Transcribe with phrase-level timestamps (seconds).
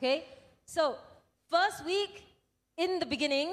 [0.00, 0.24] Okay?
[0.64, 0.96] So,
[1.50, 2.24] first week,
[2.78, 3.52] in the beginning,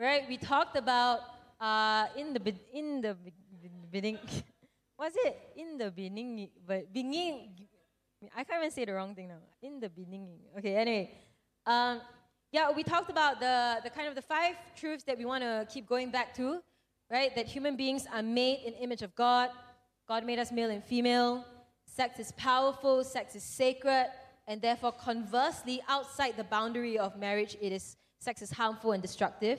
[0.00, 1.20] right, we talked about
[1.60, 3.30] uh, in the be- in the be-
[3.62, 4.18] be- beginning.
[4.96, 5.38] What's it?
[5.54, 7.54] In the beginning, but beginning.
[8.36, 9.38] I can't even say the wrong thing now.
[9.62, 10.40] In the beginning.
[10.58, 10.74] Okay.
[10.74, 11.14] Anyway,
[11.66, 12.00] um,
[12.50, 15.68] yeah, we talked about the the kind of the five truths that we want to
[15.72, 16.58] keep going back to,
[17.08, 17.32] right?
[17.36, 19.50] That human beings are made in image of God.
[20.08, 21.44] God made us male and female.
[21.86, 23.04] Sex is powerful.
[23.04, 24.08] Sex is sacred,
[24.50, 29.58] and therefore, conversely, outside the boundary of marriage, it is sex is harmful and destructive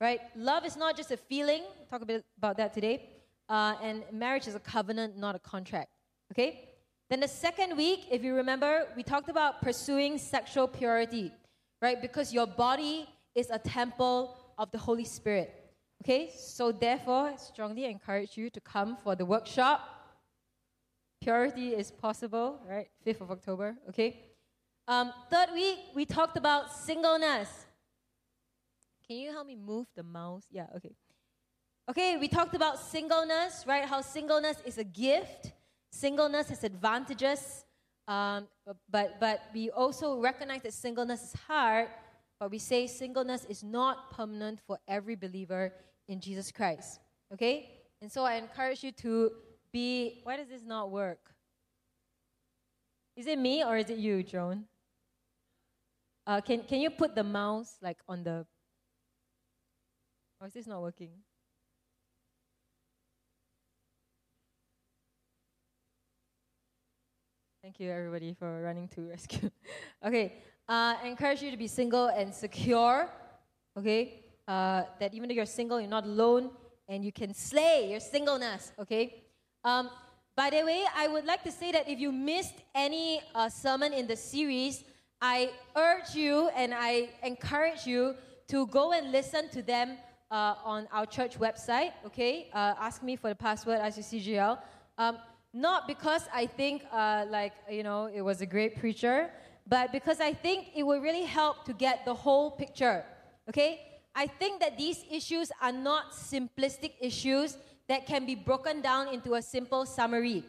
[0.00, 0.20] right?
[0.36, 1.62] Love is not just a feeling.
[1.90, 3.08] talk a bit about that today.
[3.48, 5.90] Uh, and marriage is a covenant, not a contract.
[6.32, 6.68] Okay?
[7.10, 11.32] Then the second week, if you remember, we talked about pursuing sexual purity,
[11.80, 12.00] right?
[12.00, 15.54] Because your body is a temple of the Holy Spirit.
[16.02, 16.30] Okay?
[16.36, 19.80] So therefore, I strongly encourage you to come for the workshop.
[21.20, 22.88] Purity is possible, right?
[23.06, 24.20] 5th of October, okay?
[24.86, 27.48] Um, third week, we talked about singleness.
[29.06, 30.44] Can you help me move the mouse?
[30.50, 30.94] Yeah, okay.
[31.88, 33.84] Okay, we talked about singleness, right?
[33.84, 35.52] How singleness is a gift.
[35.90, 37.64] Singleness has advantages,
[38.08, 38.48] um,
[38.90, 41.88] but but we also recognize that singleness is hard.
[42.40, 45.72] But we say singleness is not permanent for every believer
[46.08, 47.00] in Jesus Christ.
[47.32, 47.70] Okay,
[48.02, 49.32] and so I encourage you to
[49.72, 50.20] be.
[50.24, 51.30] Why does this not work?
[53.16, 54.64] Is it me or is it you, Joan?
[56.26, 58.46] Uh, can can you put the mouse like on the
[60.40, 61.10] or is this not working?
[67.62, 69.50] Thank you, everybody, for running to rescue.
[70.04, 73.08] okay, uh, I encourage you to be single and secure.
[73.78, 76.50] Okay, uh, that even though you're single, you're not alone,
[76.88, 78.72] and you can slay your singleness.
[78.78, 79.24] Okay.
[79.64, 79.88] Um,
[80.36, 83.92] by the way, I would like to say that if you missed any uh, sermon
[83.92, 84.84] in the series,
[85.20, 88.14] I urge you and I encourage you
[88.48, 89.96] to go and listen to them
[90.30, 92.48] uh, on our church website, okay?
[92.52, 94.58] Uh, ask me for the password as ICCGL.
[94.98, 95.18] Um,
[95.52, 99.30] not because I think, uh, like, you know, it was a great preacher,
[99.66, 103.04] but because I think it will really help to get the whole picture,
[103.48, 103.80] okay?
[104.14, 107.56] I think that these issues are not simplistic issues
[107.88, 110.44] that can be broken down into a simple summary,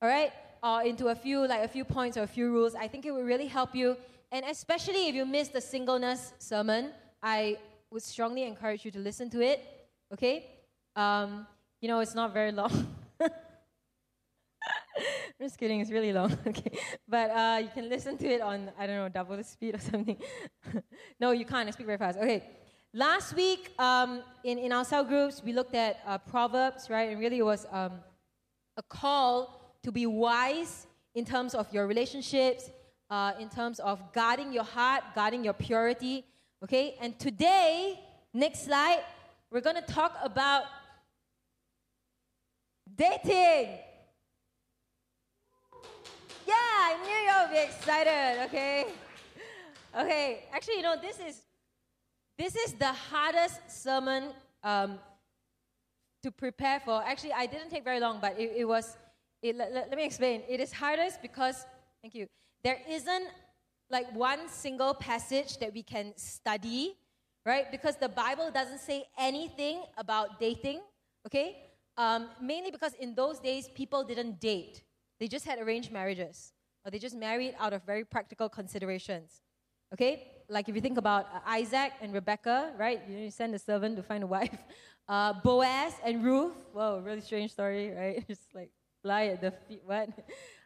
[0.00, 0.32] all right?
[0.62, 2.74] Or into a few, like a few points or a few rules.
[2.74, 3.96] I think it will really help you.
[4.32, 6.92] And especially if you missed the singleness sermon,
[7.22, 7.58] I
[7.90, 9.62] would strongly encourage you to listen to it.
[10.12, 10.46] Okay?
[10.94, 11.46] Um,
[11.80, 12.94] you know, it's not very long.
[13.20, 13.30] I'm
[15.40, 16.36] just kidding, it's really long.
[16.46, 16.78] okay.
[17.08, 19.78] But uh, you can listen to it on, I don't know, double the speed or
[19.78, 20.16] something.
[21.20, 21.68] no, you can't.
[21.68, 22.18] I speak very fast.
[22.18, 22.42] Okay.
[22.92, 27.10] Last week, um, in, in our cell groups, we looked at uh, Proverbs, right?
[27.10, 27.92] And really, it was um,
[28.76, 32.70] a call to be wise in terms of your relationships,
[33.10, 36.24] uh, in terms of guarding your heart, guarding your purity,
[36.64, 38.00] Okay, and today,
[38.32, 39.00] next slide,
[39.50, 40.64] we're going to talk about
[42.96, 43.78] dating.
[46.46, 48.86] Yeah, I knew you would be excited, okay?
[49.98, 51.42] Okay, actually, you know, this is
[52.38, 54.32] this is the hardest sermon
[54.64, 54.98] um,
[56.22, 57.02] to prepare for.
[57.04, 58.96] Actually, I didn't take very long, but it, it was.
[59.42, 60.42] It, let, let me explain.
[60.48, 61.66] It is hardest because,
[62.02, 62.26] thank you.
[62.66, 63.28] There isn't
[63.90, 66.96] like one single passage that we can study,
[67.44, 67.70] right?
[67.70, 70.80] Because the Bible doesn't say anything about dating,
[71.24, 71.62] okay?
[71.96, 74.82] Um, mainly because in those days, people didn't date.
[75.20, 76.54] They just had arranged marriages,
[76.84, 79.42] or they just married out of very practical considerations,
[79.94, 80.26] okay?
[80.48, 83.00] Like if you think about uh, Isaac and Rebecca, right?
[83.08, 84.58] You, send a servant to find a wife.
[85.08, 88.26] Uh, Boaz and Ruth, whoa, really strange story, right?
[88.32, 88.70] just like
[89.04, 90.08] lie at the feet, what?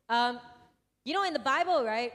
[0.09, 0.41] Um,
[1.05, 2.13] you know, in the Bible, right?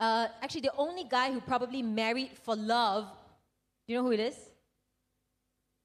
[0.00, 3.04] Uh, actually, the only guy who probably married for love,
[3.86, 4.36] do you know who it is?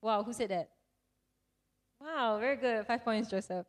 [0.02, 0.70] Wow, who said that?
[2.00, 2.86] Wow, very good.
[2.86, 3.66] Five points, Joseph.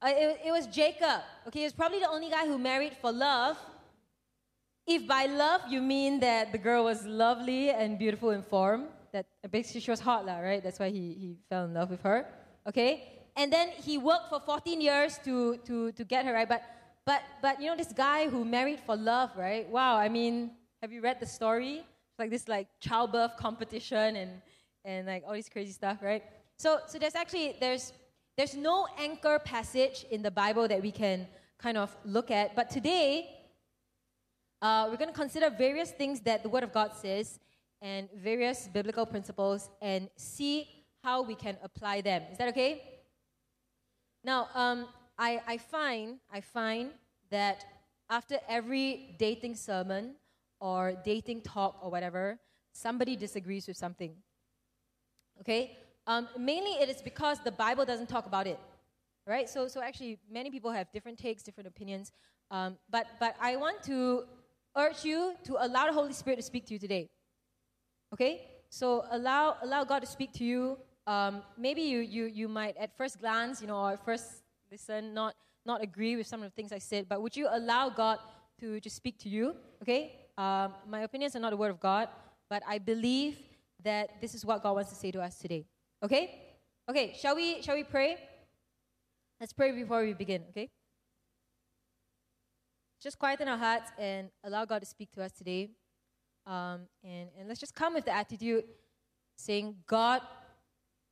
[0.00, 1.22] Uh, it, it was Jacob.
[1.46, 3.56] Okay, he was probably the only guy who married for love.
[4.86, 9.26] If by love you mean that the girl was lovely and beautiful in form, that
[9.50, 10.62] basically she was hot, lah, right?
[10.62, 12.26] That's why he, he fell in love with her.
[12.66, 13.22] Okay?
[13.36, 16.48] And then he worked for 14 years to, to, to get her, right?
[16.48, 16.62] But
[17.06, 19.68] but but you know this guy who married for love, right?
[19.68, 21.76] Wow, I mean, have you read the story?
[21.78, 24.30] It's like this like childbirth competition and
[24.84, 26.22] and like all this crazy stuff, right?
[26.58, 27.92] So so there's actually there's
[28.36, 31.26] there's no anchor passage in the Bible that we can
[31.58, 32.56] kind of look at.
[32.56, 33.30] But today,
[34.60, 37.38] uh, we're going to consider various things that the Word of God says
[37.80, 40.68] and various biblical principles and see
[41.02, 42.22] how we can apply them.
[42.32, 42.82] Is that okay?
[44.24, 44.86] Now, um,
[45.18, 46.90] I, I find I find
[47.30, 47.64] that
[48.10, 50.14] after every dating sermon
[50.60, 52.38] or dating talk or whatever,
[52.72, 54.14] somebody disagrees with something.
[55.40, 55.78] Okay?
[56.06, 58.58] Um, mainly it is because the Bible doesn't talk about it.
[59.26, 59.48] Right?
[59.48, 62.12] So, so actually, many people have different takes, different opinions.
[62.50, 64.24] Um, but, but I want to
[64.76, 67.08] urge you to allow the Holy Spirit to speak to you today.
[68.12, 68.46] Okay?
[68.68, 70.76] So allow, allow God to speak to you.
[71.06, 74.43] Um, maybe you, you, you might, at first glance, you know, or first
[74.74, 77.88] listen, not, not agree with some of the things I said, but would you allow
[77.90, 78.18] God
[78.58, 79.54] to just speak to you?
[79.80, 80.16] Okay?
[80.36, 82.08] Um, my opinions are not the word of God,
[82.50, 83.38] but I believe
[83.84, 85.64] that this is what God wants to say to us today.
[86.02, 86.42] Okay?
[86.90, 88.16] Okay, shall we, shall we pray?
[89.38, 90.68] Let's pray before we begin, okay?
[93.00, 95.70] Just quieten our hearts and allow God to speak to us today.
[96.46, 98.64] Um, and, and let's just come with the attitude
[99.36, 100.20] saying, God,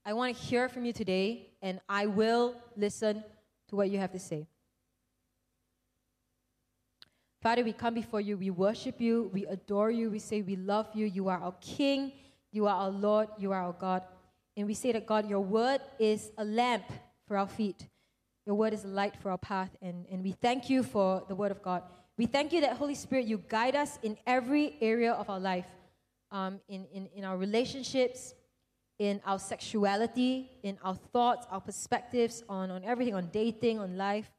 [0.04, 3.22] I want to hear from you today, and I will listen
[3.72, 4.46] to what you have to say.
[7.40, 10.88] Father, we come before you, we worship you, we adore you, we say we love
[10.92, 12.12] you, you are our King,
[12.52, 14.02] you are our Lord, you are our God.
[14.58, 16.84] And we say that, God, your word is a lamp
[17.26, 17.88] for our feet,
[18.44, 21.34] your word is a light for our path, and, and we thank you for the
[21.34, 21.82] word of God.
[22.18, 25.66] We thank you that, Holy Spirit, you guide us in every area of our life,
[26.30, 28.34] um, in, in, in our relationships,
[28.98, 34.30] in our sexuality, in our thoughts, our perspectives on, on everything, on dating, on life.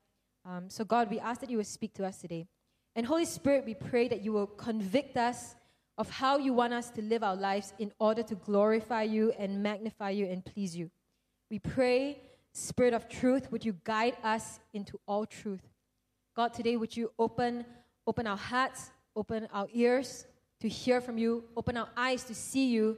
[0.45, 2.47] Um, so, God, we ask that you will speak to us today.
[2.95, 5.55] And, Holy Spirit, we pray that you will convict us
[5.97, 9.61] of how you want us to live our lives in order to glorify you and
[9.61, 10.89] magnify you and please you.
[11.49, 12.21] We pray,
[12.53, 15.61] Spirit of truth, would you guide us into all truth?
[16.35, 17.65] God, today would you open,
[18.07, 20.25] open our hearts, open our ears
[20.61, 22.97] to hear from you, open our eyes to see you,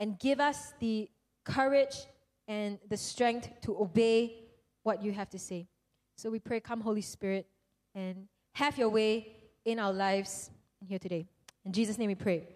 [0.00, 1.08] and give us the
[1.44, 2.06] courage
[2.48, 4.44] and the strength to obey
[4.82, 5.68] what you have to say.
[6.16, 7.46] So we pray, come, Holy Spirit,
[7.94, 10.50] and have your way in our lives
[10.84, 11.28] here today.
[11.64, 12.48] In Jesus' name we pray.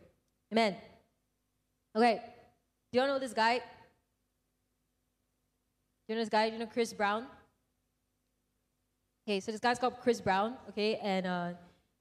[0.50, 0.76] Amen.
[1.94, 2.22] Okay.
[2.92, 3.58] Do you know this guy?
[3.58, 3.62] Do
[6.08, 6.48] you know this guy?
[6.48, 7.26] Do you know Chris Brown?
[9.26, 11.48] Okay, so this guy's called Chris Brown, okay, and uh,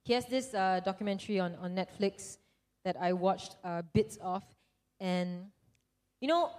[0.04, 2.36] he has this uh, documentary on, on Netflix
[2.84, 4.44] that I watched uh, bits of.
[5.00, 5.46] And,
[6.20, 6.50] you know,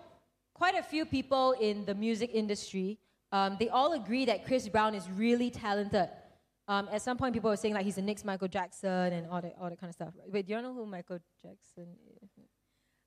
[0.54, 3.00] quite a few people in the music industry,
[3.32, 6.10] um, they all agree that Chris Brown is really talented.
[6.68, 9.42] Um, at some point, people were saying like he's the next Michael Jackson and all
[9.42, 10.14] that, all that kind of stuff.
[10.28, 11.88] Wait, do you know who Michael Jackson
[12.22, 12.30] is?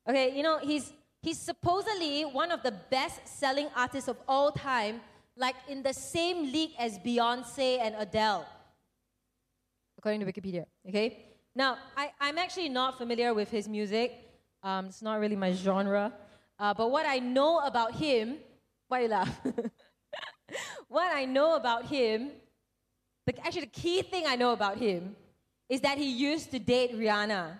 [0.07, 5.01] Okay, you know, he's, he's supposedly one of the best-selling artists of all time
[5.35, 8.45] like in the same league as Beyonce and Adele,
[9.97, 10.65] according to Wikipedia.
[10.87, 11.25] Okay?
[11.55, 14.28] Now, I, I'm actually not familiar with his music,
[14.63, 16.13] um, it's not really my genre.
[16.57, 18.37] Uh, but what I know about him,
[18.87, 19.29] why you laugh?
[20.87, 22.31] what I know about him,
[23.25, 25.15] the, actually, the key thing I know about him
[25.69, 27.59] is that he used to date Rihanna.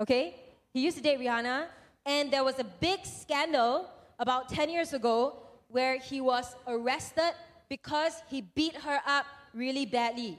[0.00, 0.36] Okay?
[0.72, 1.66] He used to date Rihanna,
[2.06, 3.88] and there was a big scandal
[4.18, 5.36] about 10 years ago
[5.68, 7.34] where he was arrested
[7.68, 10.38] because he beat her up really badly.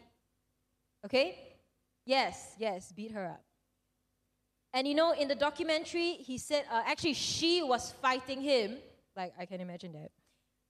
[1.05, 1.37] Okay?
[2.05, 3.44] Yes, yes, beat her up.
[4.75, 8.77] And you know, in the documentary, he said, uh, actually, she was fighting him.
[9.15, 10.11] Like, I can imagine that.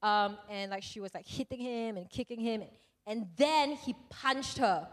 [0.07, 2.63] Um, and like, she was like hitting him and kicking him.
[3.05, 4.87] And then he punched her.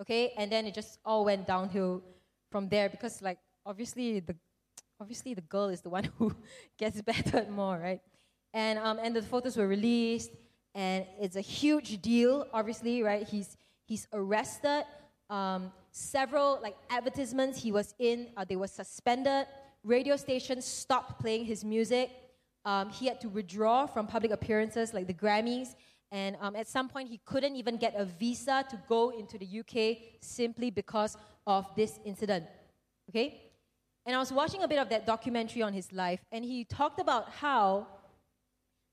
[0.00, 0.32] Okay?
[0.38, 2.02] And then it just all went downhill
[2.50, 4.34] from there because, like, obviously, the
[5.00, 6.34] obviously the girl is the one who
[6.78, 8.00] gets battered more, right?
[8.54, 10.30] and um, and the photos were released,
[10.74, 12.46] and it's a huge deal.
[12.54, 13.26] Obviously, right?
[13.28, 14.84] He's he's arrested.
[15.28, 19.46] Um, several like advertisements he was in, uh, they were suspended.
[19.84, 22.10] Radio stations stopped playing his music.
[22.64, 25.76] Um, he had to withdraw from public appearances like the Grammys.
[26.10, 29.60] And um, at some point, he couldn't even get a visa to go into the
[29.60, 32.46] UK simply because of this incident.
[33.10, 33.40] Okay?
[34.04, 37.00] And I was watching a bit of that documentary on his life, and he talked
[37.00, 37.86] about how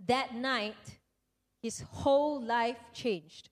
[0.08, 1.00] that night,
[1.62, 3.50] his whole life changed.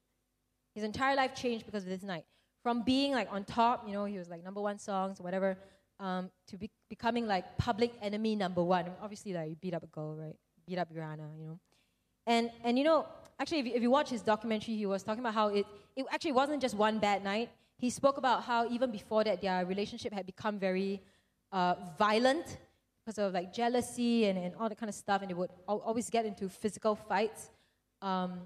[0.73, 2.25] His entire life changed because of this night.
[2.63, 5.57] From being like on top, you know, he was like number one songs, whatever,
[5.99, 8.85] um, to be- becoming like public enemy number one.
[8.85, 10.35] I mean, obviously, like, you beat up a girl, right?
[10.67, 11.59] Beat up Rihanna, you know.
[12.27, 13.05] And, and you know,
[13.39, 16.05] actually, if you, if you watch his documentary, he was talking about how it, it
[16.11, 17.49] actually wasn't just one bad night.
[17.77, 21.01] He spoke about how even before that, their relationship had become very
[21.51, 22.57] uh, violent
[23.05, 25.79] because of like jealousy and, and all that kind of stuff, and they would al-
[25.79, 27.49] always get into physical fights.
[28.01, 28.41] Um,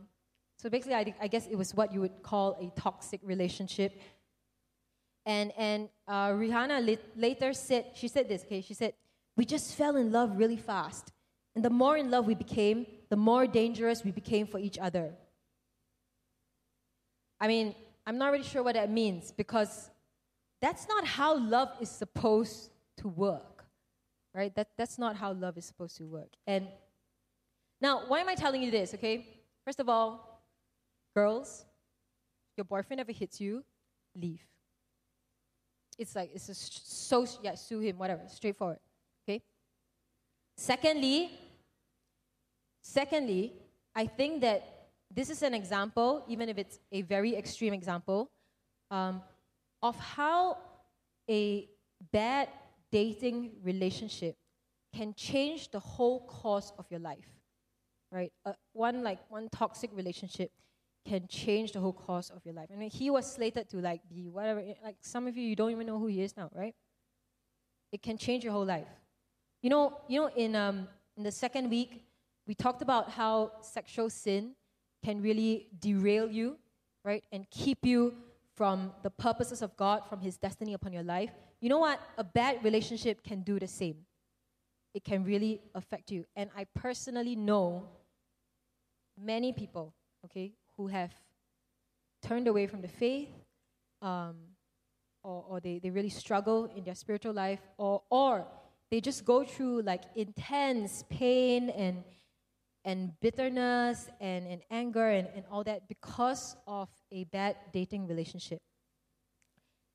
[0.57, 3.99] so basically, I, I, guess it was what you would call a toxic relationship.
[5.25, 8.93] And, and uh, Rihanna later said, she said this, okay, she said,
[9.35, 11.11] we just fell in love really fast.
[11.55, 15.11] And the more in love we became, the more dangerous we became for each other.
[17.39, 19.89] I mean, I'm not really sure what that means because
[20.61, 23.65] that's not how love is supposed to work,
[24.33, 24.53] right?
[24.55, 26.29] That, that's not how love is supposed to work.
[26.47, 26.67] And
[27.81, 29.27] now, why am I telling you this, okay?
[29.65, 30.32] First of all,
[31.15, 31.65] girls,
[32.57, 33.63] your boyfriend ever hits you,
[34.15, 34.41] leave.
[35.97, 38.79] It's like, it's a so, yeah, sue him, whatever, straightforward,
[39.27, 39.41] okay?
[40.57, 41.31] Secondly,
[42.81, 43.53] secondly,
[43.95, 48.31] I think that this is an example, even if it's a very extreme example,
[48.89, 49.21] um,
[49.81, 50.57] of how
[51.29, 51.69] a
[52.11, 52.49] bad
[52.91, 54.35] dating relationship
[54.93, 57.27] can change the whole course of your life
[58.11, 60.51] right uh, one like one toxic relationship
[61.05, 64.29] can change the whole course of your life and he was slated to like be
[64.29, 66.75] whatever eh, like some of you you don't even know who he is now right
[67.91, 68.87] it can change your whole life
[69.61, 72.05] you know you know in um in the second week
[72.47, 74.55] we talked about how sexual sin
[75.03, 76.57] can really derail you
[77.03, 78.13] right and keep you
[78.55, 81.99] from the purposes of God, from His destiny upon your life, you know what?
[82.17, 83.97] A bad relationship can do the same.
[84.93, 86.25] It can really affect you.
[86.35, 87.87] And I personally know
[89.19, 89.93] many people,
[90.25, 91.11] okay, who have
[92.21, 93.29] turned away from the faith,
[94.01, 94.35] um,
[95.23, 98.45] or, or they, they really struggle in their spiritual life, or, or
[98.91, 102.03] they just go through like intense pain and
[102.85, 108.61] and bitterness and, and anger and, and all that because of a bad dating relationship.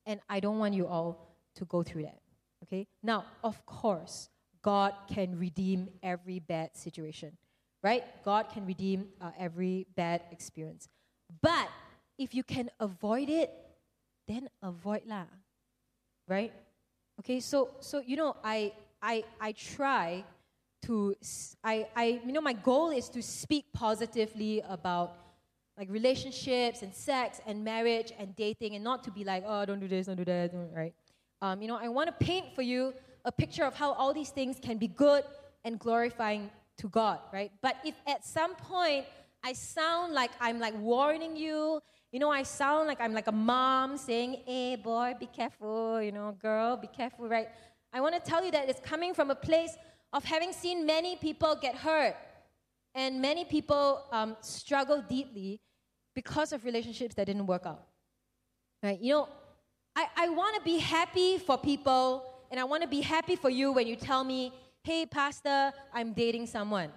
[0.05, 2.19] And I don't want you all to go through that.
[2.63, 2.87] Okay?
[3.03, 4.29] Now, of course,
[4.61, 7.37] God can redeem every bad situation,
[7.81, 8.03] right?
[8.23, 10.87] God can redeem uh, every bad experience.
[11.41, 11.69] But
[12.17, 13.51] if you can avoid it,
[14.27, 15.25] then avoid lah,
[16.27, 16.53] right?
[17.19, 20.23] Okay, so so you know, I I I try
[20.83, 21.15] to
[21.63, 25.17] I, I you know my goal is to speak positively about
[25.77, 29.79] like relationships and sex and marriage and dating and not to be like oh don't
[29.79, 30.93] do this don't do that right
[31.41, 32.93] um, you know i want to paint for you
[33.25, 35.23] a picture of how all these things can be good
[35.65, 39.05] and glorifying to god right but if at some point
[39.43, 41.79] i sound like i'm like warning you
[42.11, 46.11] you know i sound like i'm like a mom saying hey boy be careful you
[46.11, 47.49] know girl be careful right
[47.93, 49.73] i want to tell you that it's coming from a place
[50.13, 52.15] of having seen many people get hurt
[52.95, 55.61] and many people um, struggle deeply
[56.15, 57.83] because of relationships that didn't work out.
[58.83, 58.99] Right?
[58.99, 59.29] You know,
[59.95, 63.49] I, I want to be happy for people and I want to be happy for
[63.49, 66.89] you when you tell me, hey, Pastor, I'm dating someone.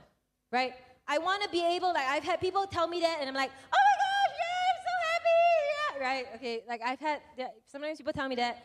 [0.51, 0.75] Right?
[1.07, 3.51] I want to be able, like, I've had people tell me that and I'm like,
[3.51, 6.01] oh my gosh, yeah, I'm so happy.
[6.01, 6.07] Yeah.
[6.07, 6.27] Right?
[6.37, 7.21] Okay, like, I've had,
[7.67, 8.65] sometimes people tell me that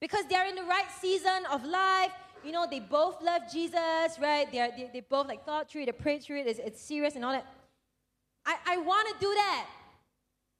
[0.00, 2.12] because they're in the right season of life
[2.46, 4.46] you know, they both love Jesus, right?
[4.52, 7.16] They're, they, they both like thought through it, they prayed through it, it's, it's serious
[7.16, 7.44] and all that.
[8.46, 9.66] I, I want to do that.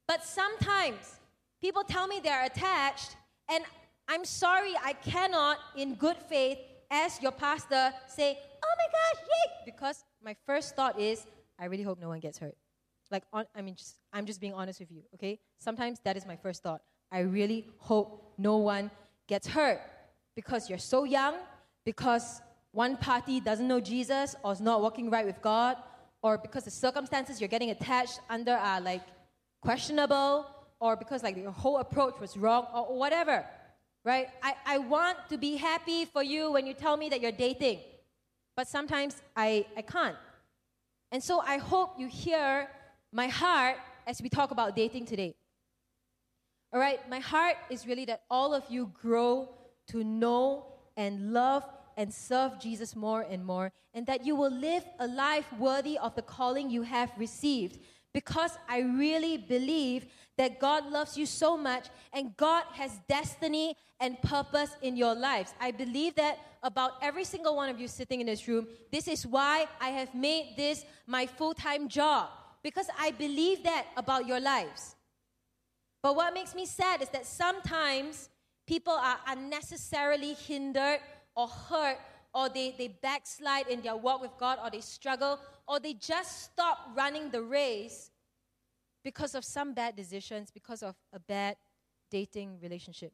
[0.05, 1.19] But sometimes
[1.61, 3.15] people tell me they're attached,
[3.49, 3.63] and
[4.07, 9.61] I'm sorry, I cannot, in good faith, as your pastor, say, oh my gosh, yay!
[9.65, 11.25] Because my first thought is,
[11.59, 12.55] I really hope no one gets hurt.
[13.09, 15.39] Like, on, I mean, just, I'm just being honest with you, okay?
[15.59, 16.81] Sometimes that is my first thought.
[17.11, 18.91] I really hope no one
[19.27, 19.79] gets hurt
[20.35, 21.35] because you're so young,
[21.85, 22.41] because
[22.71, 25.77] one party doesn't know Jesus or is not walking right with God,
[26.21, 29.03] or because the circumstances you're getting attached under are like
[29.61, 30.45] questionable,
[30.79, 33.45] or because like your whole approach was wrong, or whatever,
[34.07, 34.29] right?
[34.41, 37.79] I, I want to be happy for you when you tell me that you're dating,
[38.55, 40.15] but sometimes I, I can't.
[41.11, 42.69] And so I hope you hear
[43.11, 43.75] my heart
[44.07, 45.35] as we talk about dating today.
[46.71, 49.49] All right, my heart is really that all of you grow
[49.89, 51.65] to know and love
[51.97, 56.15] and serve Jesus more and more, and that you will live a life worthy of
[56.15, 57.79] the calling you have received.
[58.13, 64.21] Because I really believe that God loves you so much and God has destiny and
[64.21, 65.53] purpose in your lives.
[65.59, 68.67] I believe that about every single one of you sitting in this room.
[68.91, 72.29] This is why I have made this my full time job,
[72.63, 74.95] because I believe that about your lives.
[76.03, 78.29] But what makes me sad is that sometimes
[78.67, 80.99] people are unnecessarily hindered
[81.35, 81.97] or hurt
[82.33, 86.43] or they, they backslide in their walk with God or they struggle or they just
[86.43, 88.11] stop running the race
[89.03, 91.55] because of some bad decisions, because of a bad
[92.09, 93.11] dating relationship.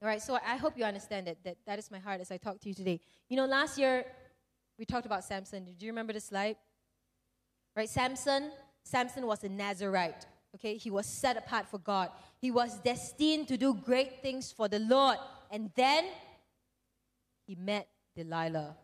[0.00, 2.36] All right, so I hope you understand that, that that is my heart as I
[2.36, 3.00] talk to you today.
[3.28, 4.04] You know, last year
[4.78, 5.64] we talked about Samson.
[5.64, 6.56] Do you remember the slide?
[7.74, 8.52] Right, Samson,
[8.84, 10.26] Samson was a Nazarite.
[10.54, 12.10] Okay, he was set apart for God.
[12.40, 15.18] He was destined to do great things for the Lord.
[15.50, 16.04] And then
[17.46, 18.76] he met Delilah.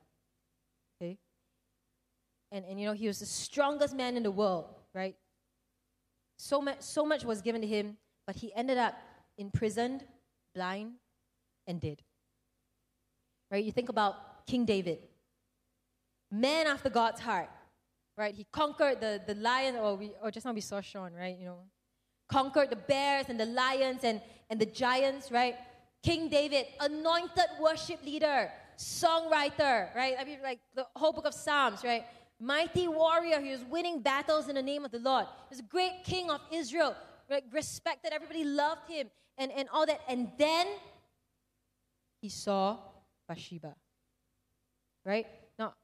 [2.54, 5.16] And, and you know, he was the strongest man in the world, right?
[6.38, 7.96] So much, so much was given to him,
[8.28, 8.94] but he ended up
[9.36, 10.04] imprisoned,
[10.54, 10.92] blind
[11.66, 12.00] and dead.
[13.50, 13.64] Right?
[13.64, 14.98] You think about King David,
[16.30, 17.50] man after God's heart,
[18.16, 18.32] right?
[18.32, 21.36] He conquered the, the lion, or, we, or just now we saw Sean, right?
[21.36, 21.58] You know,
[22.28, 25.56] conquered the bears and the lions and, and the giants, right?
[26.04, 30.14] King David, anointed worship leader, songwriter, right?
[30.20, 32.04] I mean, like the whole book of Psalms, right?
[32.40, 35.26] Mighty warrior, he was winning battles in the name of the Lord.
[35.48, 36.94] He was a great king of Israel,
[37.30, 37.44] right?
[37.52, 40.00] respected, everybody loved him, and, and all that.
[40.08, 40.66] And then
[42.20, 42.78] he saw
[43.28, 43.74] Bathsheba,
[45.04, 45.26] right?
[45.58, 45.74] Now,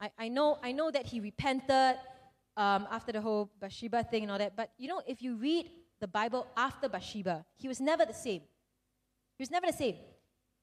[0.00, 1.96] I, I, know, I know that he repented
[2.56, 5.70] um, after the whole Bathsheba thing and all that, but you know, if you read
[6.00, 8.42] the Bible after Bathsheba, he was never the same.
[9.38, 9.96] He was never the same.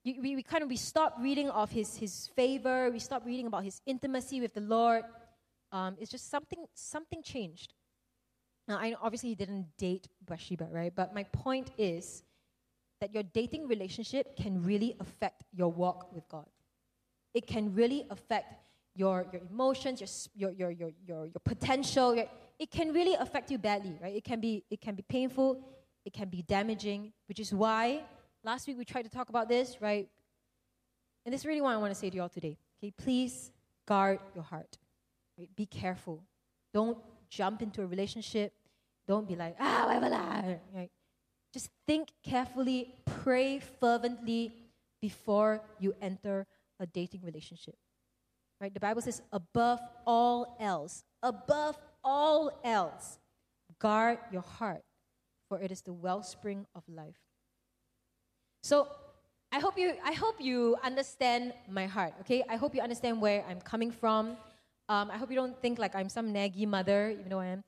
[0.06, 2.90] We, we, we kind of we stopped reading of his, his favor.
[2.92, 5.04] We stopped reading about his intimacy with the Lord.
[5.74, 7.74] Um, it's just something something changed.
[8.68, 10.94] Now, I obviously he didn't date Bathsheba, right?
[10.96, 12.24] But my point is
[13.02, 16.48] that your dating relationship can really affect your walk with God.
[17.34, 18.54] It can really affect
[18.96, 22.16] your, your emotions, your, your, your, your, your potential.
[22.16, 22.28] Your,
[22.60, 24.16] it can really affect you badly, right?
[24.16, 25.60] It can, be, it can be painful,
[26.06, 28.04] it can be damaging, which is why
[28.44, 30.08] last week we tried to talk about this, right?
[31.26, 32.58] And this is really what I want to say to you all today.
[32.80, 33.52] Okay, please
[33.86, 34.78] guard your heart.
[35.56, 36.24] Be careful.
[36.74, 36.98] Don't
[37.30, 38.54] jump into a relationship.
[39.08, 40.42] Don't be like, ah, whatever lah.
[40.74, 40.90] Right?
[41.54, 44.54] Just think carefully, pray fervently
[45.02, 46.48] before you enter
[46.80, 47.76] a dating relationship.
[48.60, 48.74] Right?
[48.74, 53.20] The Bible says, above all else, above all else,
[53.80, 54.84] guard your heart,
[55.50, 57.20] for it is the wellspring of life.
[58.62, 58.88] So
[59.52, 62.44] I hope you I hope you understand my heart, okay?
[62.50, 64.38] I hope you understand where I'm coming from.
[64.94, 67.64] Um, I hope you don't think like I'm some naggy mother, even though I am.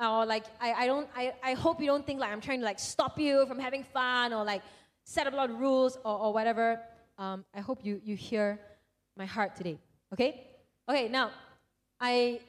[0.00, 2.66] Or like I, I don't I, I hope you don't think like I'm trying to
[2.70, 4.62] like stop you from having fun or like
[5.04, 6.80] set up a lot of rules or, or whatever.
[7.16, 8.60] Um, I hope you, you hear
[9.16, 9.78] my heart today.
[10.12, 10.30] Okay?
[10.88, 11.30] Okay, now,
[12.00, 12.40] I,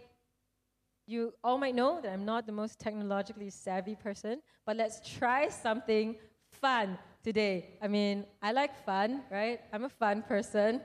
[1.07, 5.47] you all might know that I'm not the most technologically savvy person, but let's try
[5.47, 6.17] something
[6.51, 7.77] fun today.
[7.81, 9.61] I mean, I like fun, right?
[9.73, 10.81] I'm a fun person.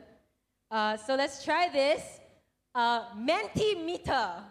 [0.71, 2.03] Uh, so let's try this
[2.75, 4.43] uh, Mentimeter.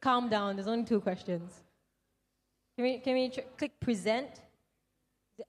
[0.00, 1.52] Calm down, there's only two questions.
[2.76, 4.28] Can we, can we tr- click present?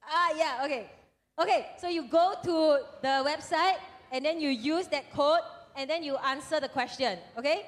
[0.04, 0.90] Ah, yeah, okay.
[1.40, 3.78] Okay, so you go to the website
[4.12, 5.42] and then you use that code
[5.76, 7.66] and then you answer the question, okay?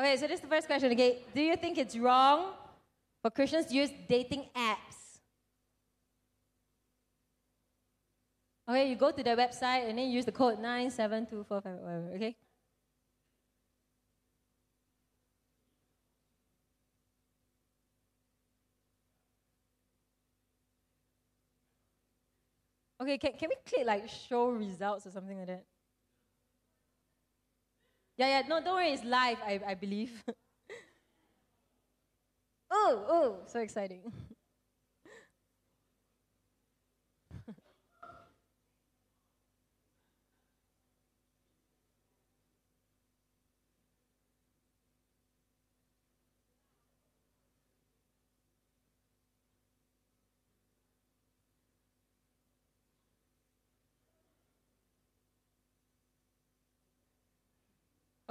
[0.00, 0.90] Okay, so this is the first question.
[0.92, 2.52] Okay, do you think it's wrong
[3.20, 5.20] for Christians to use dating apps?
[8.66, 12.34] Okay, you go to the website and then use the code 97245, whatever, okay?
[23.02, 25.64] Okay, can, can we click like show results or something like that?
[28.20, 30.22] Yeah, yeah, no, don't worry, it's live, I, I believe.
[32.70, 34.02] oh, oh, so exciting.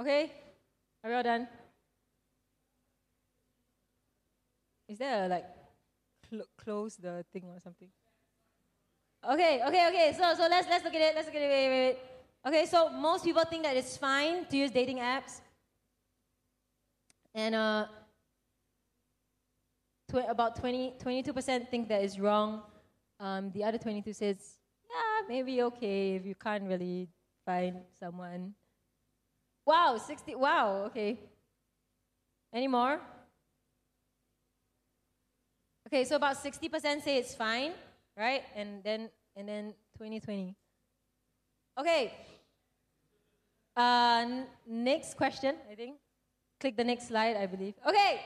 [0.00, 0.32] Okay?
[1.04, 1.46] Are we all done?
[4.88, 5.44] Is there a like
[6.28, 7.88] cl- close the thing or something?
[9.30, 10.14] Okay, okay, okay.
[10.16, 11.14] So so let's let's look at it.
[11.14, 11.48] Let's look at it.
[11.48, 11.98] Wait, wait, wait.
[12.46, 15.42] Okay, so most people think that it's fine to use dating apps.
[17.34, 17.86] And uh,
[20.10, 22.62] tw- about 20, 22% think that it's wrong.
[23.20, 24.56] Um, the other 22 says,
[24.88, 27.08] yeah, maybe okay if you can't really
[27.44, 28.54] find someone.
[29.70, 30.34] Wow, 60.
[30.34, 31.16] Wow, okay.
[32.52, 32.98] Any more?
[35.86, 37.70] Okay, so about 60% say it's fine,
[38.16, 38.42] right?
[38.56, 40.56] And then and then 2020.
[41.78, 42.12] Okay.
[43.76, 45.98] Uh, n- next question, I think.
[46.58, 47.74] Click the next slide, I believe.
[47.86, 48.22] Okay.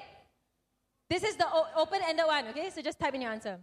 [1.11, 2.71] This is the o- open-ended one, okay?
[2.71, 3.61] So just type in your answer.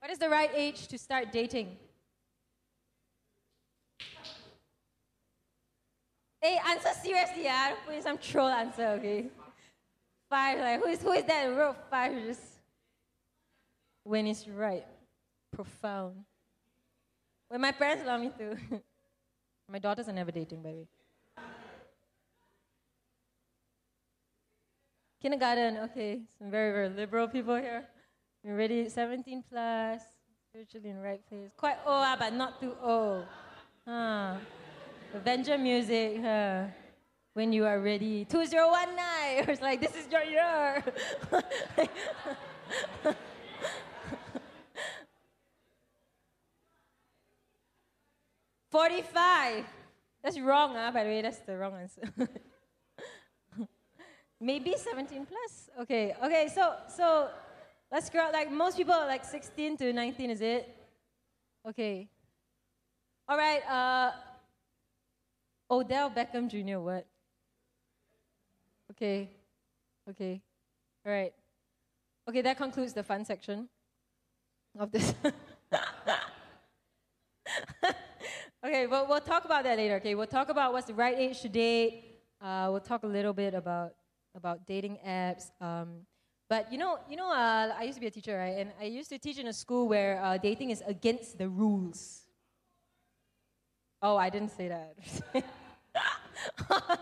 [0.00, 1.76] What is the right age to start dating?
[6.42, 7.68] Hey, answer seriously, yeah.
[7.68, 9.26] Don't put in some troll answer, okay?
[10.28, 11.46] Five, like who is who is that?
[11.56, 12.42] Row five, just.
[14.02, 14.84] when it's right.
[15.52, 16.16] Profound.
[17.48, 18.56] When my parents allow me to.
[19.70, 20.88] my daughters are never dating, by the way.
[25.20, 26.22] Kindergarten, okay.
[26.40, 27.84] Some very, very liberal people here.
[28.42, 30.02] You're ready, 17 plus,
[30.48, 31.50] spiritually in the right place.
[31.56, 33.26] Quite old, ah, but not too old.
[33.86, 34.38] Huh.
[35.14, 36.64] Avenger music, huh?
[37.34, 38.24] When you are ready.
[38.24, 39.48] 2019!
[39.48, 40.82] It's like, this is your year.
[48.70, 49.64] Forty-five.
[50.22, 50.90] That's wrong, ah.
[50.90, 52.02] By the way, that's the wrong answer.
[54.40, 55.68] Maybe seventeen plus.
[55.82, 56.14] Okay.
[56.24, 56.48] Okay.
[56.48, 57.28] So so
[57.92, 58.30] let's go.
[58.32, 60.74] Like most people, like sixteen to nineteen, is it?
[61.68, 62.08] Okay.
[63.28, 63.62] All right.
[63.68, 64.12] Uh,
[65.72, 66.78] Odell Beckham Jr.
[66.80, 67.06] What?
[68.90, 69.30] Okay.
[70.10, 70.42] Okay.
[71.06, 71.32] All right.
[72.28, 73.70] Okay, that concludes the fun section
[74.78, 75.14] of this.
[78.64, 79.96] okay, well, we'll talk about that later.
[79.96, 82.20] Okay, we'll talk about what's the right age to date.
[82.40, 83.94] Uh, we'll talk a little bit about
[84.34, 85.50] about dating apps.
[85.60, 86.06] Um,
[86.50, 88.58] but you know, you know, uh, I used to be a teacher, right?
[88.58, 92.26] And I used to teach in a school where uh, dating is against the rules.
[94.02, 95.44] Oh, I didn't say that.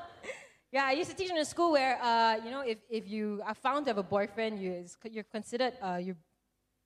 [0.72, 3.42] yeah, I used to teach in a school where, uh, you know, if, if you
[3.46, 6.16] are found to have a boyfriend, you, you're considered, uh, you,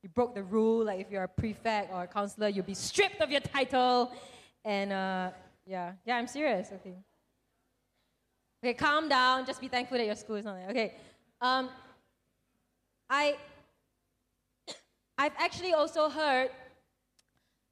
[0.03, 0.85] you broke the rule.
[0.85, 4.13] Like if you're a prefect or a counselor, you'll be stripped of your title.
[4.65, 5.31] And uh,
[5.67, 6.69] yeah, yeah, I'm serious.
[6.73, 6.95] Okay.
[8.63, 9.45] Okay, calm down.
[9.45, 10.71] Just be thankful that your school is not there.
[10.71, 10.95] Okay.
[11.41, 11.69] Um,
[13.11, 13.37] I,
[15.19, 16.51] I've actually also heard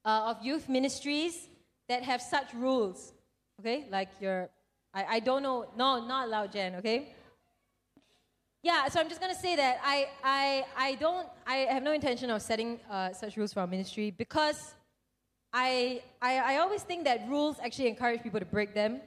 [0.04, 1.48] uh, of youth ministries
[1.88, 3.12] that have such rules.
[3.60, 4.50] Okay, like your
[4.94, 5.66] I, I don't know.
[5.76, 7.14] No, not allowed, Jen, okay?
[8.62, 11.92] Yeah, so I'm just going to say that I, I, I don't, I have no
[11.92, 14.74] intention of setting uh, such rules for our ministry because
[15.52, 19.00] I, I, I always think that rules actually encourage people to break them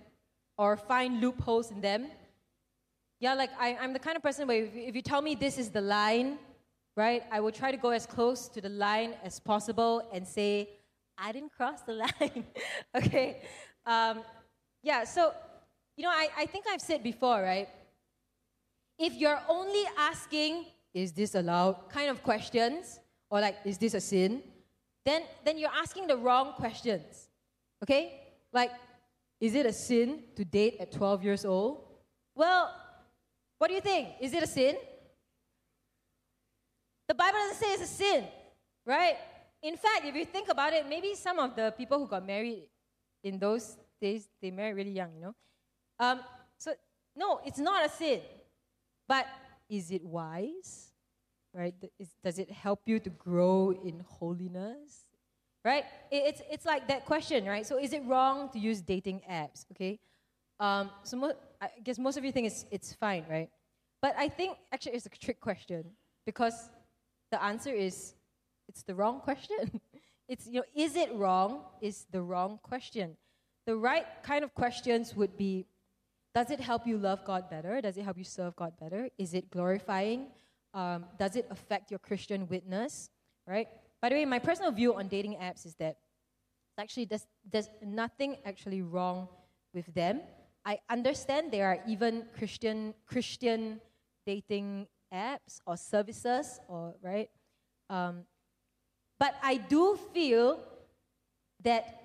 [0.58, 2.08] or find loopholes in them.
[3.22, 5.58] Yeah, like I, I'm the kind of person where if, if you tell me this
[5.58, 6.38] is the line,
[6.98, 10.70] right, I will try to go as close to the line as possible and say,
[11.18, 12.46] I didn't cross the line.
[12.96, 13.42] okay?
[13.86, 14.22] Um,
[14.84, 15.34] yeah, so
[15.98, 17.70] you know, I, I think I've said before, right?
[18.98, 24.02] If you're only asking, is this allowed, kind of questions, or like, is this a
[24.02, 24.42] sin,
[25.06, 27.28] then, then you're asking the wrong questions.
[27.84, 28.22] Okay?
[28.52, 28.72] Like,
[29.40, 31.84] is it a sin to date at 12 years old?
[32.34, 32.74] Well,
[33.58, 34.10] what do you think?
[34.20, 34.76] Is it a sin?
[37.08, 38.24] The Bible doesn't say it's a sin,
[38.86, 39.18] right?
[39.62, 42.64] In fact, if you think about it, maybe some of the people who got married
[43.24, 45.36] in those days, they married really young, you know?
[46.00, 46.20] Um,
[46.58, 46.74] so,
[47.16, 48.22] no, it's not a sin.
[49.08, 49.28] But
[49.70, 50.92] is it wise?
[51.54, 51.74] Right?
[52.24, 55.06] Does it help you to grow in holiness?
[55.64, 55.86] Right?
[56.12, 57.66] It, it's, it's like that question, right?
[57.66, 59.66] So, is it wrong to use dating apps?
[59.72, 60.00] Okay?
[60.60, 63.50] Um, so, mo- I guess most of you think it's, it's fine, right?
[64.02, 65.86] But I think actually it's a trick question
[66.26, 66.70] because
[67.32, 68.14] the answer is
[68.68, 69.80] it's the wrong question.
[70.28, 71.62] it's, you know, is it wrong?
[71.82, 73.18] Is the wrong question.
[73.66, 75.66] The right kind of questions would be
[76.36, 77.80] does it help you love God better?
[77.80, 79.08] Does it help you serve God better?
[79.18, 80.28] Is it glorifying?
[80.74, 83.10] Um, does it affect your Christian witness?
[83.48, 83.70] Right?
[84.02, 85.96] By the way, my personal view on dating apps is that
[86.78, 89.30] actually there's, there's nothing actually wrong
[89.74, 90.20] with them.
[90.66, 93.80] I understand there are even Christian Christian
[94.26, 97.30] dating apps or services or right.
[97.90, 98.24] Um,
[99.20, 100.60] but I do feel
[101.64, 102.02] that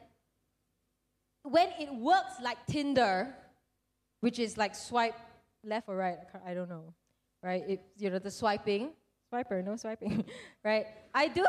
[1.43, 3.35] when it works like Tinder,
[4.21, 5.17] which is like swipe
[5.65, 6.19] left or right.
[6.47, 6.95] I don't know,
[7.43, 7.65] right?
[7.67, 8.91] It, you know, the swiping,
[9.33, 10.25] swiper, no swiping,
[10.65, 10.87] right?
[11.15, 11.45] I do,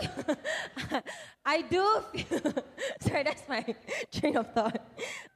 [1.46, 1.86] I do.
[2.14, 2.54] Feel,
[3.02, 3.66] sorry, that's my
[4.12, 4.82] train of thought.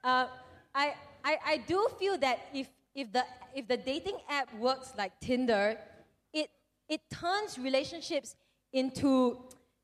[0.03, 0.27] Uh,
[0.73, 5.19] I, I, I do feel that if if the if the dating app works like
[5.19, 5.77] Tinder,
[6.33, 6.49] it
[6.87, 8.35] it turns relationships
[8.71, 9.37] into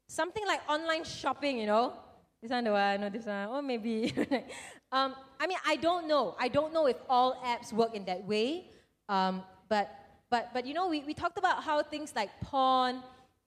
[0.07, 1.57] something like online shopping.
[1.59, 1.93] You know,
[2.41, 4.13] this one the one, no this one, or maybe.
[4.93, 6.35] Um, I mean, I don't know.
[6.37, 8.65] I don't know if all apps work in that way.
[9.07, 9.89] Um, but,
[10.29, 13.01] but, but you know, we, we talked about how things like porn,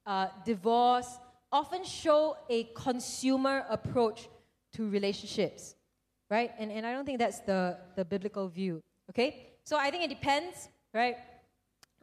[0.06, 1.18] uh, divorce,
[1.52, 4.28] often show a consumer approach
[4.72, 5.74] to relationships,
[6.30, 6.50] right?
[6.58, 8.80] And, and I don't think that's the, the biblical view,
[9.10, 9.50] okay?
[9.64, 11.16] So I think it depends, right?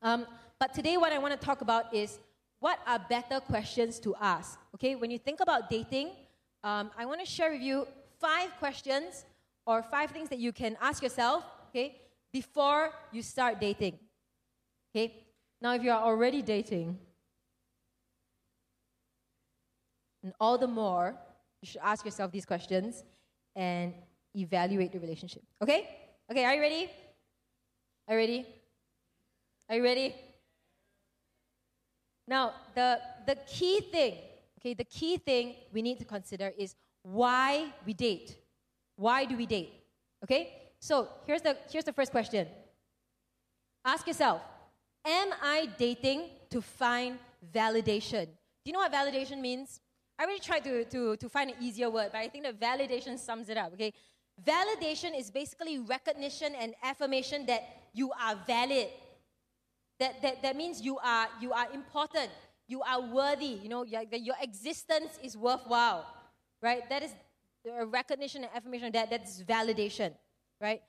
[0.04, 0.28] Um,
[0.60, 2.20] but today, what I want to talk about is
[2.60, 4.94] what are better questions to ask, okay?
[4.94, 6.12] When you think about dating,
[6.64, 7.88] um, I want to share with you
[8.20, 9.26] five questions
[9.66, 12.00] or five things that you can ask yourself, okay,
[12.32, 14.00] before you start dating.
[14.94, 15.14] Okay?
[15.62, 16.98] Now, if you are already dating,
[20.24, 21.16] And all the more,
[21.62, 23.04] you should ask yourself these questions
[23.56, 23.94] and
[24.36, 25.44] evaluate the relationship.
[25.62, 25.90] Okay?
[26.30, 26.90] Okay, are you ready?
[28.08, 28.46] Are you ready?
[29.70, 30.16] Are you ready?
[32.28, 34.16] Now, the, the key thing,
[34.62, 38.38] okay, the key thing we need to consider is why we date.
[38.96, 39.74] Why do we date?
[40.24, 40.54] Okay?
[40.80, 42.48] So here's the, here's the first question.
[43.84, 44.42] Ask yourself,
[45.04, 47.18] am I dating to find
[47.54, 48.26] validation?
[48.26, 49.80] Do you know what validation means?
[50.20, 53.18] I really tried to, to, to find an easier word, but I think that validation
[53.18, 53.92] sums it up, okay?
[54.46, 58.90] Validation is basically recognition and affirmation that you are valid.
[60.00, 62.30] That, that, that means you are, you are important,
[62.72, 66.06] you are worthy, you know, your, your existence is worthwhile,
[66.62, 66.88] right?
[66.90, 67.14] That is
[67.70, 70.14] a recognition and affirmation that that's validation,
[70.62, 70.82] right?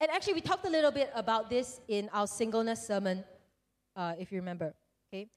[0.00, 3.24] And actually, we talked a little bit about this in our singleness sermon,
[3.96, 4.72] uh, if you remember,
[5.08, 5.28] okay?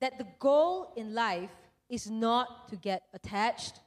[0.00, 1.50] That the goal in life
[1.90, 3.80] is not to get attached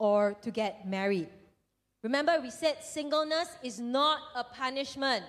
[0.00, 1.28] or to get married.
[2.02, 5.24] Remember, we said singleness is not a punishment,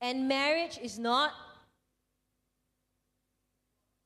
[0.00, 1.32] and marriage is not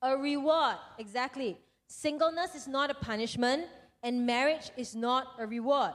[0.02, 0.76] a reward.
[0.98, 1.56] Exactly.
[1.88, 3.66] Singleness is not a punishment,
[4.02, 5.92] and marriage is not a reward.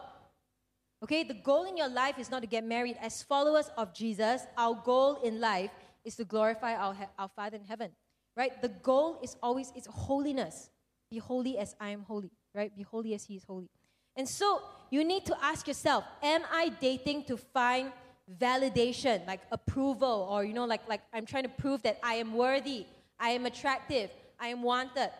[1.03, 2.97] Okay, the goal in your life is not to get married.
[3.01, 5.69] As followers of Jesus, our goal in life
[6.03, 7.91] is to glorify our, our Father in heaven.
[8.35, 8.59] Right?
[8.61, 10.69] The goal is always it's holiness.
[11.11, 12.31] Be holy as I am holy.
[12.53, 12.75] Right?
[12.75, 13.69] Be holy as He is holy.
[14.15, 17.91] And so you need to ask yourself, am I dating to find
[18.39, 22.33] validation, like approval, or you know, like like I'm trying to prove that I am
[22.33, 22.85] worthy,
[23.19, 25.11] I am attractive, I am wanted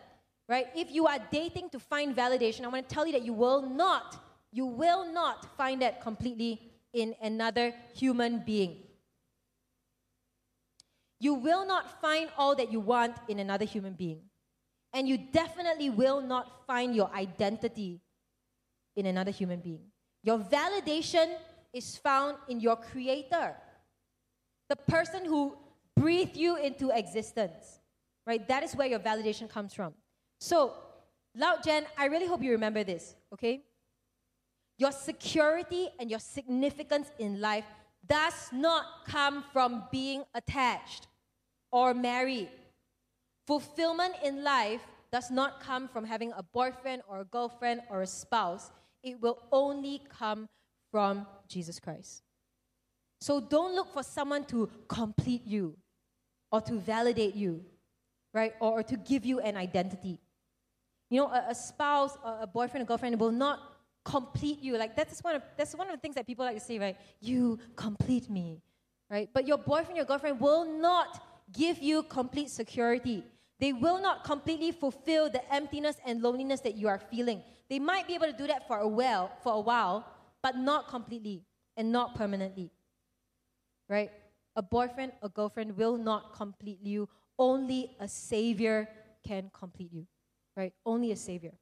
[0.48, 0.66] right?
[0.74, 3.62] If you are dating to find validation, I want to tell you that you will
[3.62, 4.18] not,
[4.50, 6.60] you will not find that completely
[6.92, 8.78] in another human being.
[11.20, 14.22] You will not find all that you want in another human being.
[14.94, 18.00] And you definitely will not find your identity
[18.96, 19.82] in another human being.
[20.22, 21.34] Your validation
[21.74, 23.54] is found in your creator,
[24.68, 25.56] the person who
[25.94, 27.77] breathed you into existence,
[28.28, 28.46] right?
[28.46, 29.94] That is where your validation comes from.
[30.38, 30.74] So,
[31.34, 33.62] Loud Jen, I really hope you remember this, okay?
[34.76, 37.64] Your security and your significance in life
[38.06, 41.08] does not come from being attached
[41.72, 42.50] or married.
[43.46, 48.06] Fulfillment in life does not come from having a boyfriend or a girlfriend or a
[48.06, 48.70] spouse.
[49.02, 50.48] It will only come
[50.90, 52.22] from Jesus Christ.
[53.20, 55.76] So don't look for someone to complete you
[56.52, 57.64] or to validate you,
[58.32, 58.54] right?
[58.60, 60.18] Or, or to give you an identity.
[61.10, 63.60] You know, a, a spouse, a, a boyfriend, a girlfriend will not
[64.04, 64.76] complete you.
[64.76, 66.96] Like that's one of that's one of the things that people like to say, right?
[67.20, 68.62] You complete me,
[69.10, 69.28] right?
[69.32, 73.24] But your boyfriend, your girlfriend will not give you complete security.
[73.60, 77.42] They will not completely fulfill the emptiness and loneliness that you are feeling.
[77.68, 80.06] They might be able to do that for a while, for a while,
[80.42, 81.42] but not completely
[81.76, 82.70] and not permanently.
[83.88, 84.10] Right?
[84.56, 87.08] A boyfriend, a girlfriend will not complete you.
[87.38, 88.88] Only a savior
[89.26, 90.06] can complete you
[90.58, 90.72] right?
[90.84, 91.52] Only a savior.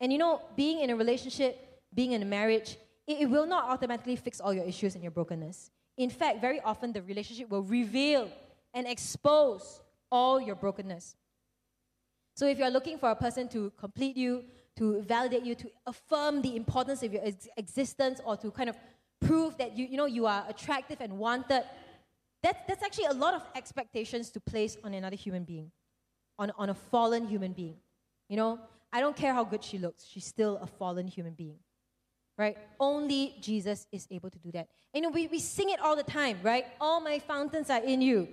[0.00, 1.58] And you know, being in a relationship,
[1.92, 5.10] being in a marriage, it, it will not automatically fix all your issues and your
[5.10, 5.70] brokenness.
[5.96, 8.30] In fact, very often the relationship will reveal
[8.74, 9.80] and expose
[10.12, 11.16] all your brokenness.
[12.36, 14.44] So if you're looking for a person to complete you,
[14.76, 18.76] to validate you, to affirm the importance of your ex- existence, or to kind of
[19.20, 21.64] prove that you, you know you are attractive and wanted,
[22.42, 25.70] that's, that's actually a lot of expectations to place on another human being,
[26.38, 27.76] on, on a fallen human being.
[28.28, 28.60] You know,
[28.92, 31.58] I don't care how good she looks, she's still a fallen human being.
[32.36, 32.56] Right?
[32.78, 34.68] Only Jesus is able to do that.
[34.94, 36.66] And, you know, we, we sing it all the time, right?
[36.80, 38.28] All my fountains are in you.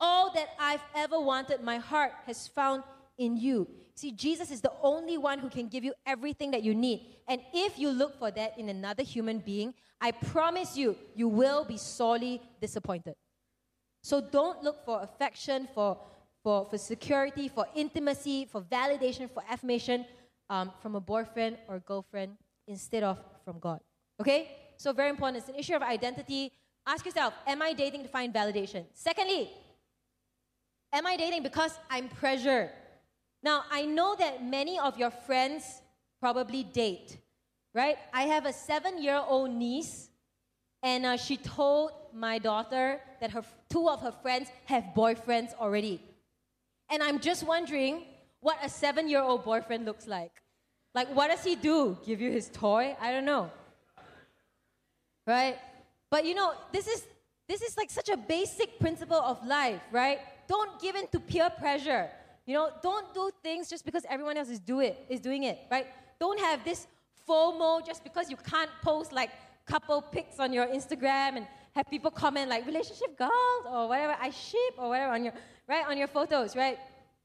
[0.00, 2.82] All that I've ever wanted, my heart has found
[3.18, 3.68] in you.
[3.94, 7.06] See, Jesus is the only one who can give you everything that you need.
[7.28, 11.64] And if you look for that in another human being, I promise you, you will
[11.64, 13.14] be sorely disappointed.
[14.08, 15.98] So don't look for affection, for
[16.44, 20.06] for, for security, for intimacy, for validation, for affirmation
[20.48, 22.36] um, from a boyfriend or girlfriend
[22.68, 23.80] instead of from God.
[24.20, 24.52] Okay?
[24.76, 25.38] So, very important.
[25.38, 26.52] It's an issue of identity.
[26.86, 28.84] Ask yourself Am I dating to find validation?
[28.94, 29.50] Secondly,
[30.92, 32.70] am I dating because I'm pressured?
[33.42, 35.82] Now, I know that many of your friends
[36.20, 37.18] probably date,
[37.74, 37.98] right?
[38.14, 40.10] I have a seven year old niece,
[40.82, 46.00] and uh, she told my daughter that her, two of her friends have boyfriends already.
[46.88, 48.04] And I'm just wondering
[48.40, 50.32] what a seven year old boyfriend looks like.
[50.94, 51.98] Like, what does he do?
[52.06, 52.96] Give you his toy?
[53.00, 53.50] I don't know.
[55.26, 55.58] Right?
[56.10, 57.04] But you know, this is
[57.48, 60.18] this is like such a basic principle of life, right?
[60.48, 62.08] Don't give in to peer pressure.
[62.44, 65.58] You know, don't do things just because everyone else is do it is doing it,
[65.70, 65.86] right?
[66.18, 66.86] Don't have this
[67.28, 69.30] FOMO just because you can't post like
[69.66, 74.30] couple pics on your Instagram and have people comment like relationship goals or whatever I
[74.30, 75.34] ship or whatever on your
[75.68, 76.78] right on your photos, right?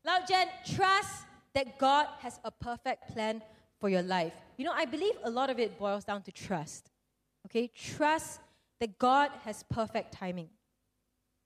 [0.06, 1.24] Loud Jen, trust
[1.54, 3.42] that God has a perfect plan
[3.80, 4.34] for your life.
[4.58, 6.90] You know, I believe a lot of it boils down to trust.
[7.48, 7.68] Okay?
[7.68, 8.40] Trust
[8.80, 10.50] that God has perfect timing.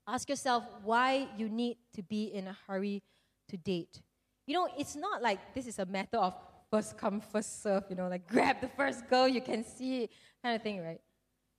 [0.06, 3.02] Ask yourself why you need to be in a hurry
[3.48, 4.00] to date.
[4.46, 6.34] You know, it's not like this is a matter of
[6.70, 10.08] first come, first serve, you know, like grab the first girl you can see
[10.42, 11.00] kind of thing, right?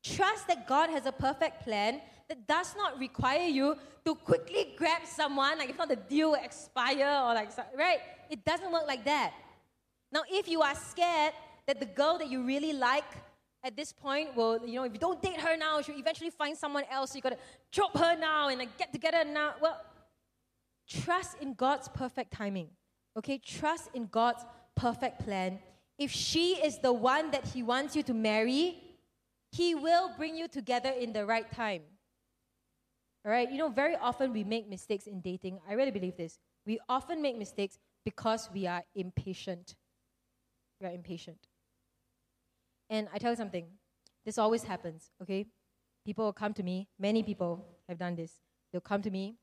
[0.04, 5.02] Trust that God has a perfect plan that does not require you to quickly grab
[5.06, 8.00] someone, like if not the deal will expire or like, right?
[8.30, 9.34] It doesn't work like that.
[10.12, 11.34] Now, if you are scared
[11.66, 13.04] that the girl that you really like
[13.64, 16.58] at this point will, you know, if you don't date her now, she'll eventually find
[16.58, 17.12] someone else.
[17.12, 17.38] So you gotta
[17.72, 19.56] drop her now and like, get together now.
[19.62, 19.82] Well,
[20.88, 22.70] trust in God's perfect timing.
[23.18, 25.60] Okay, trust in God's perfect plan.
[25.98, 28.78] If she is the one that He wants you to marry,
[29.52, 31.82] He will bring you together in the right time.
[33.26, 35.60] All right, you know, very often we make mistakes in dating.
[35.68, 36.40] I really believe this.
[36.66, 39.76] We often make mistakes because we are impatient.
[40.80, 41.40] We are impatient.
[42.90, 43.66] And I tell you something,
[44.26, 45.46] this always happens, okay?
[46.06, 48.32] People will come to me, many people have done this.
[48.72, 49.36] They'll come to me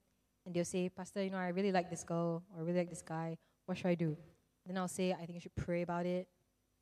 [0.47, 2.90] and they'll say, Pastor, you know, I really like this girl or I really like
[2.90, 3.37] this guy.
[3.67, 4.17] What should I do?
[4.67, 6.27] Then I'll say, I think you should pray about it,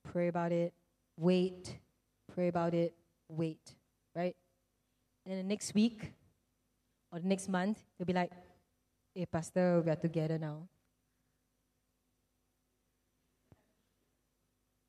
[0.04, 0.72] pray about it,
[1.18, 1.76] wait,
[2.34, 2.94] pray about it,
[3.28, 3.74] wait,
[4.14, 4.36] right?
[5.24, 6.12] And then the next week
[7.12, 8.30] or the next month, they'll be like,
[9.14, 10.68] hey, Pastor, we are together now.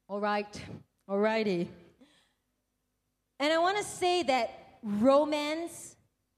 [0.07, 0.61] All right,
[1.09, 1.67] alrighty.
[3.39, 5.95] And I want to say that romance,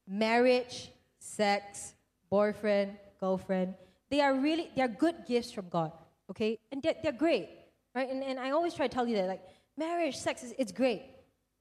[0.08, 1.94] marriage, sex,
[2.30, 3.76] boyfriend, girlfriend,
[4.10, 5.92] they are really, they are good gifts from God,
[6.30, 6.60] okay?
[6.72, 7.50] And they're, they're great,
[7.96, 8.10] right?
[8.10, 9.42] And, and I always try to tell you that, like,
[9.78, 11.04] marriage, sex, is, it's great.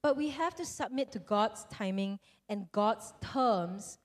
[0.02, 2.18] But we have to submit to God's timing
[2.48, 3.98] and God's terms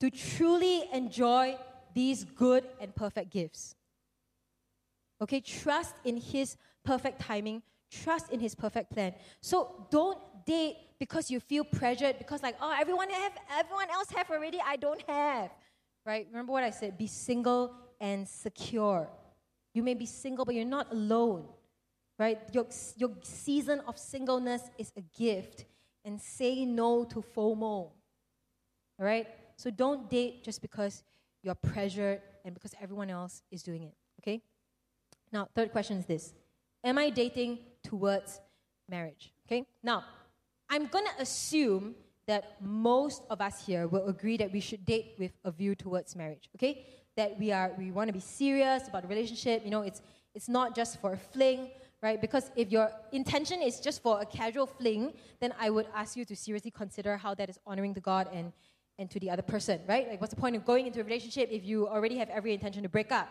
[0.00, 1.58] to truly enjoy
[1.94, 3.74] these good and perfect gifts.
[5.20, 9.12] Okay, trust in His perfect timing, trust in His perfect plan.
[9.40, 14.30] So don't date because you feel pressured, because like, oh, everyone have, everyone else have
[14.30, 15.50] already, I don't have.
[16.06, 16.26] Right?
[16.30, 16.96] Remember what I said?
[16.96, 19.08] Be single and secure.
[19.74, 21.44] You may be single, but you're not alone.
[22.18, 22.38] Right?
[22.52, 25.64] Your, your season of singleness is a gift.
[26.04, 27.62] And say no to FOMO.
[27.62, 27.94] All
[28.98, 29.26] right?
[29.56, 31.04] So don't date just because
[31.42, 33.94] you're pressured and because everyone else is doing it.
[34.20, 34.42] Okay?
[35.32, 36.34] Now, third question is this
[36.84, 38.40] Am I dating towards
[38.88, 39.32] marriage?
[39.46, 39.64] Okay?
[39.82, 40.04] Now,
[40.68, 41.94] I'm to assume
[42.26, 46.14] that most of us here will agree that we should date with a view towards
[46.16, 46.48] marriage.
[46.56, 46.86] Okay?
[47.16, 49.64] That we are we want to be serious about the relationship.
[49.64, 50.00] You know, it's
[50.34, 51.70] it's not just for a fling,
[52.02, 52.20] right?
[52.20, 56.24] Because if your intention is just for a casual fling, then I would ask you
[56.24, 58.52] to seriously consider how that is honoring to God and
[58.98, 60.08] and to the other person, right?
[60.08, 62.82] Like, what's the point of going into a relationship if you already have every intention
[62.82, 63.28] to break up?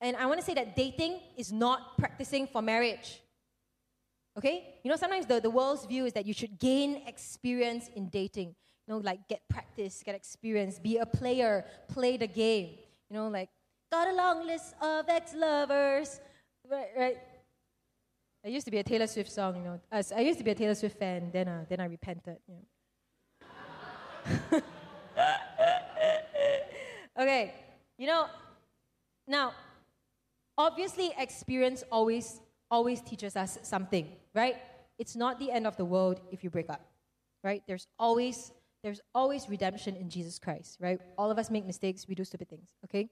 [0.00, 3.20] And I want to say that dating is not practicing for marriage.
[4.36, 4.74] Okay?
[4.82, 8.48] You know, sometimes the, the world's view is that you should gain experience in dating.
[8.86, 12.76] You know, like get practice, get experience, be a player, play the game.
[13.08, 13.48] You know, like,
[13.92, 16.20] got a long list of ex lovers.
[16.68, 17.18] Right, right.
[18.44, 19.80] I used to be a Taylor Swift song, you know.
[19.90, 22.36] As I used to be a Taylor Swift fan, then, uh, then I repented.
[22.46, 22.60] You know.
[27.18, 27.54] okay,
[27.96, 28.26] you know,
[29.26, 29.54] now,
[30.58, 34.56] obviously, experience always always teaches us something, right?
[34.98, 36.84] It's not the end of the world if you break up,
[37.42, 37.62] right?
[37.66, 38.52] There's always
[38.82, 41.00] there's always redemption in Jesus Christ, right?
[41.16, 43.08] All of us make mistakes, we do stupid things, okay?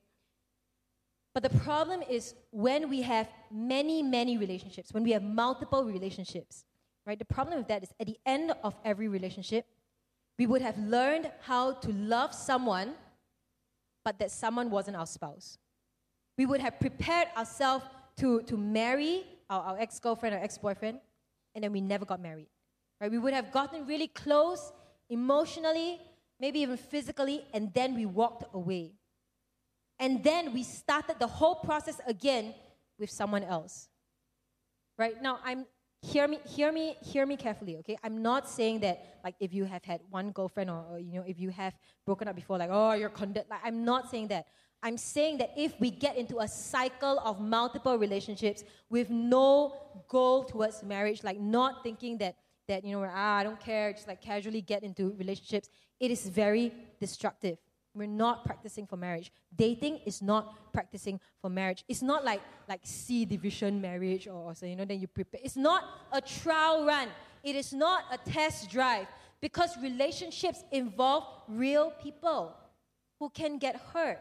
[1.35, 6.65] But the problem is when we have many, many relationships, when we have multiple relationships,
[7.07, 7.19] right?
[7.19, 9.67] The problem with that is at the end of every relationship,
[10.39, 12.95] we would have learned how to love someone,
[14.05, 15.59] but that someone wasn't our spouse.
[16.37, 17.85] We would have prepared ourselves
[18.19, 20.99] to, to marry our, our ex girlfriend or ex boyfriend,
[21.55, 22.49] and then we never got married.
[23.01, 23.11] Right?
[23.11, 24.73] We would have gotten really close
[25.09, 26.01] emotionally,
[26.41, 28.93] maybe even physically, and then we walked away.
[30.03, 32.55] And then we started the whole process again
[32.99, 33.89] with someone else.
[34.99, 35.15] Right?
[35.23, 35.65] Now, I'm
[36.03, 39.65] hear me hear me hear me carefully okay i'm not saying that like if you
[39.65, 41.73] have had one girlfriend or, or you know if you have
[42.05, 44.47] broken up before like oh you're condemned like i'm not saying that
[44.85, 49.77] I'm saying that if we get into a cycle of multiple relationships with no
[50.09, 52.35] goal towards marriage, like not thinking that,
[52.67, 55.69] that you know, ah, I don't care, just like casually get into relationships,
[56.01, 57.59] it is very destructive.
[57.95, 59.31] We're not practicing for marriage.
[59.55, 61.85] Dating is not practicing for marriage.
[61.89, 65.41] It's not like like C division marriage or so you know then you prepare.
[65.45, 67.09] It's not a trial run.
[67.43, 69.07] It is not a test drive
[69.41, 72.55] because relationships involve real people
[73.19, 74.21] who can get hurt.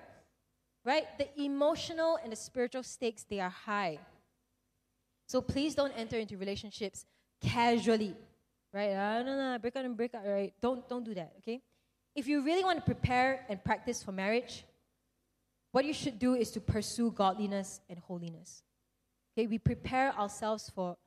[0.84, 1.06] Right?
[1.18, 4.00] The emotional and the spiritual stakes they are high.
[5.28, 7.06] So please don't enter into relationships
[7.40, 8.16] casually.
[8.74, 8.94] Right?
[8.96, 10.54] Ah, no, no, break up and break up, right?
[10.60, 11.62] Don't don't do that, okay?
[12.16, 14.66] If you really want to prepare and practice for marriage,
[15.72, 18.64] what you should do is to pursue godliness and holiness.
[19.38, 20.98] Okay, we prepare ourselves for,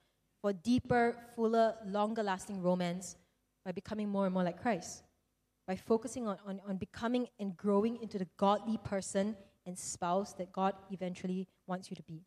[0.41, 3.17] for deeper, fuller, longer lasting romance
[3.65, 5.03] by becoming more and more like Christ,
[5.67, 9.37] by focusing on, on, on becoming and growing into the godly person
[9.67, 12.23] and spouse that God eventually wants you to be.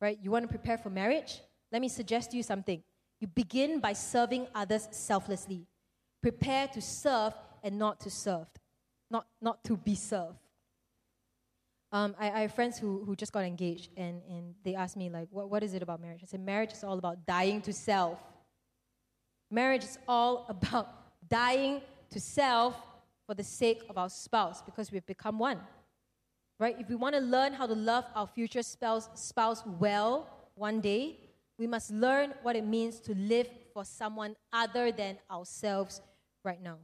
[0.00, 0.18] Right?
[0.20, 1.40] You want to prepare for marriage?
[1.70, 2.82] Let me suggest to you something.
[3.20, 5.66] You begin by serving others selflessly.
[6.20, 7.32] Prepare to serve
[7.62, 8.46] and not to serve,
[9.10, 10.38] not, not to be served.
[11.92, 15.10] Um, I, I, have friends who, who just got engaged and, and they asked me,
[15.10, 16.20] like, what, what is it about marriage?
[16.22, 18.18] I said, marriage is all about dying to self.
[19.50, 20.88] Marriage is all about
[21.28, 22.74] dying to self
[23.26, 25.60] for the sake of our spouse because we've become one.
[26.58, 26.76] Right?
[26.78, 31.18] If we want to learn how to love our future spouse, spouse well one day,
[31.58, 36.00] we must learn what it means to live for someone other than ourselves
[36.42, 36.78] right now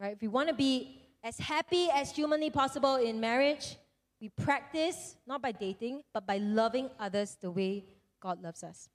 [0.00, 0.14] right?
[0.14, 3.76] If we want to be as happy as humanly possible in marriage,
[4.20, 7.84] we practice not by dating, but by loving others the way
[8.20, 8.88] God loves us.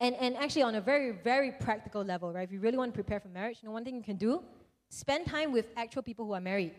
[0.00, 2.42] And, and actually, on a very, very practical level, right?
[2.42, 4.42] If you really want to prepare for marriage, you know, one thing you can do
[4.88, 6.72] spend time with actual people who are married,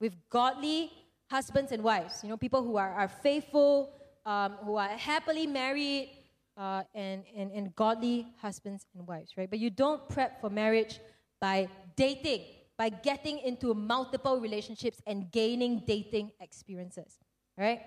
[0.00, 0.92] with godly
[1.30, 3.90] husbands and wives, you know, people who are, are faithful,
[4.24, 6.10] um, who are happily married,
[6.56, 9.48] uh, and, and, and godly husbands and wives, right?
[9.48, 11.00] But you don't prep for marriage
[11.40, 11.68] by
[11.98, 12.42] dating,
[12.78, 17.18] by getting into multiple relationships and gaining dating experiences,
[17.58, 17.80] right?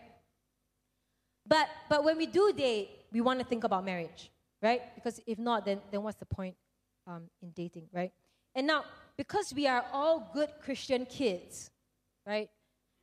[1.47, 4.29] But, but when we do date, we want to think about marriage,
[4.61, 4.81] right?
[4.95, 6.55] Because if not, then, then what's the point
[7.07, 8.11] um, in dating, right?
[8.53, 8.83] And now,
[9.17, 11.71] because we are all good Christian kids,
[12.27, 12.49] right?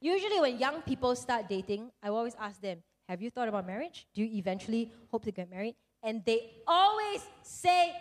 [0.01, 4.07] Usually, when young people start dating, I always ask them, Have you thought about marriage?
[4.15, 5.75] Do you eventually hope to get married?
[6.03, 7.95] And they always say,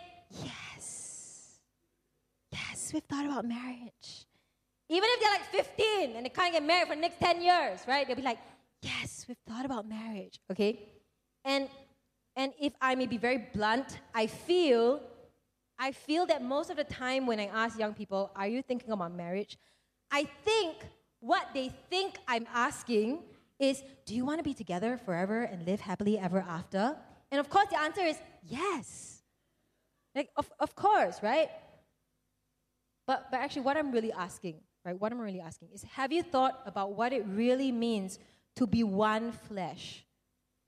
[0.44, 1.07] Yes
[2.92, 4.26] we've thought about marriage.
[4.88, 7.80] Even if they're like 15 and they can't get married for the next 10 years,
[7.86, 8.06] right?
[8.06, 8.38] They'll be like,
[8.82, 10.80] yes, we've thought about marriage, okay?
[11.44, 11.68] And
[12.36, 15.00] and if I may be very blunt, I feel
[15.78, 18.92] I feel that most of the time when I ask young people, are you thinking
[18.92, 19.58] about marriage?
[20.10, 20.76] I think
[21.20, 23.20] what they think I'm asking
[23.58, 26.96] is, do you want to be together forever and live happily ever after?
[27.30, 29.22] And of course, the answer is yes.
[30.14, 31.50] Like, of, of course, right?
[33.08, 36.22] But, but actually, what I'm really asking, right, what I'm really asking is have you
[36.22, 38.18] thought about what it really means
[38.56, 40.04] to be one flesh,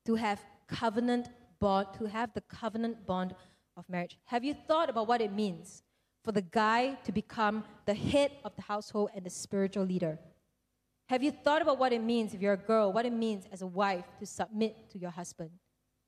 [0.06, 1.28] to have covenant
[1.60, 3.34] bond, to have the covenant bond
[3.76, 4.18] of marriage?
[4.24, 5.82] Have you thought about what it means
[6.24, 10.18] for the guy to become the head of the household and the spiritual leader?
[11.10, 13.60] Have you thought about what it means if you're a girl, what it means as
[13.60, 15.50] a wife to submit to your husband?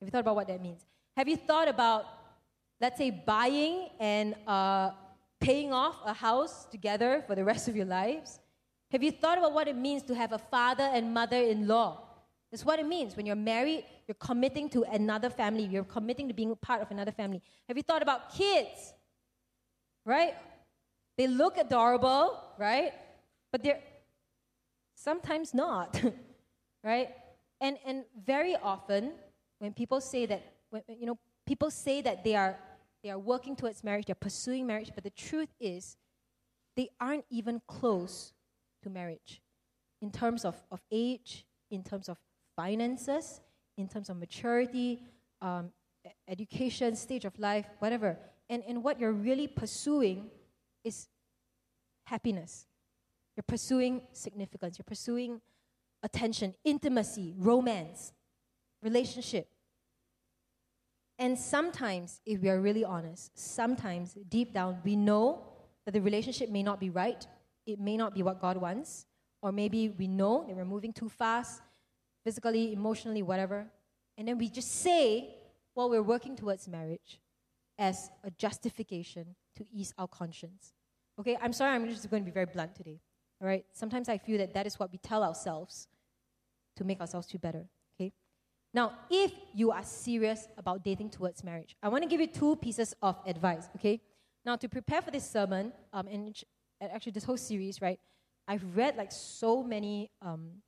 [0.01, 0.87] Have you thought about what that means?
[1.15, 2.07] Have you thought about,
[2.81, 4.93] let's say, buying and uh,
[5.43, 8.39] paying off a house together for the rest of your lives?
[8.93, 12.01] Have you thought about what it means to have a father and mother in law?
[12.51, 13.17] That's what it means.
[13.17, 17.11] When you're married, you're committing to another family, you're committing to being part of another
[17.11, 17.43] family.
[17.67, 18.93] Have you thought about kids?
[20.05, 20.35] Right?
[21.17, 22.93] They look adorable, right?
[23.51, 23.81] But they're
[24.95, 26.01] sometimes not,
[26.85, 27.09] right?
[27.61, 29.13] And, and very often,
[29.59, 32.59] when people say that, when, you know, people say that they are
[33.03, 35.97] they are working towards marriage, they're pursuing marriage, but the truth is,
[36.77, 38.33] they aren't even close
[38.83, 39.43] to marriage
[40.01, 42.19] in terms of, of age, in terms of
[42.57, 43.41] finances,
[43.77, 45.03] in terms of maturity,
[45.41, 45.71] um,
[46.29, 48.19] education, stage of life, whatever.
[48.49, 50.31] And, and what you're really pursuing
[50.85, 51.09] is
[52.05, 52.67] happiness.
[53.37, 54.79] You're pursuing significance.
[54.79, 55.41] You're pursuing
[56.03, 58.13] attention, intimacy, romance,
[58.83, 59.49] relationship.
[61.23, 65.45] And sometimes, if we are really honest, sometimes deep down we know
[65.85, 67.25] that the relationship may not be right,
[67.65, 69.07] it may not be what God wants,
[69.41, 71.63] or maybe we know that we're moving too fast,
[72.25, 73.69] physically, emotionally, whatever.
[74.19, 75.37] And then we just say,
[75.77, 77.21] well, we're working towards marriage
[77.79, 80.73] as a justification to ease our conscience.
[81.21, 82.99] Okay, I'm sorry, I'm just going to be very blunt today.
[83.41, 85.87] All right, sometimes I feel that that is what we tell ourselves
[86.79, 87.65] to make ourselves feel better.
[88.75, 92.57] Now, if you are serious about dating towards marriage, I want to give you two
[92.57, 94.01] pieces of advice, okay?
[94.45, 96.35] Now, to prepare for this sermon, um, and
[96.81, 98.01] actually this whole series, right,
[98.49, 100.63] I've read like so many um,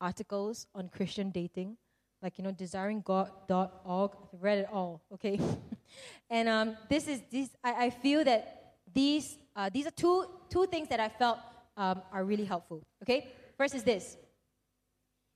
[0.00, 1.78] articles on Christian dating,
[2.22, 4.10] like you know, desiringgod.org.
[4.34, 5.40] I've read it all, okay.
[6.30, 7.50] and um, this is this.
[7.64, 11.38] I, I feel that these uh, these are two two things that I felt
[11.76, 12.82] um, are really helpful.
[13.02, 14.16] Okay, first is this.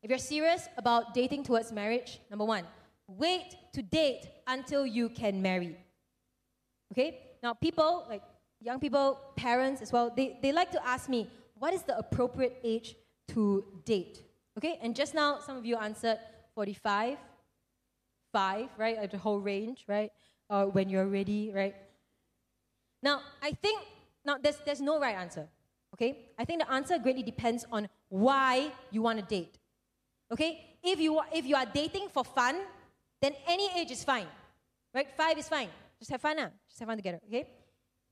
[0.03, 2.65] If you're serious about dating towards marriage, number one,
[3.09, 5.77] wait to date until you can marry.
[6.93, 7.19] Okay?
[7.43, 8.23] Now, people, like
[8.61, 11.29] young people, parents as well, they, they like to ask me,
[11.59, 12.95] what is the appropriate age
[13.29, 14.23] to date?
[14.59, 14.79] Okay?
[14.83, 16.19] And just now, some of you answered
[16.55, 17.19] 45,
[18.33, 18.99] 5, right?
[18.99, 20.11] Like the whole range, right?
[20.49, 21.75] Or when you're ready, right?
[23.03, 23.83] Now, I think,
[24.25, 25.49] now there's, there's no right answer.
[25.95, 26.19] Okay?
[26.39, 29.59] I think the answer greatly depends on why you want to date.
[30.33, 30.79] Okay?
[30.83, 32.57] If you, if you are dating for fun,
[33.21, 34.27] then any age is fine.
[34.95, 35.09] Right?
[35.17, 35.69] Five is fine.
[35.99, 36.51] Just have fun now.
[36.69, 37.21] Just have fun together.
[37.27, 37.47] Okay?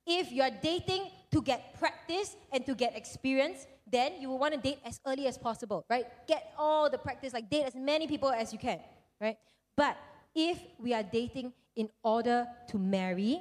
[0.07, 4.55] If you are dating to get practice and to get experience, then you will want
[4.55, 6.05] to date as early as possible, right?
[6.27, 8.81] Get all the practice, like date as many people as you can,
[9.21, 9.37] right?
[9.77, 9.97] But
[10.35, 13.41] if we are dating in order to marry,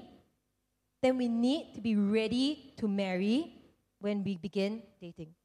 [1.01, 3.53] then we need to be ready to marry
[3.99, 5.35] when we begin dating.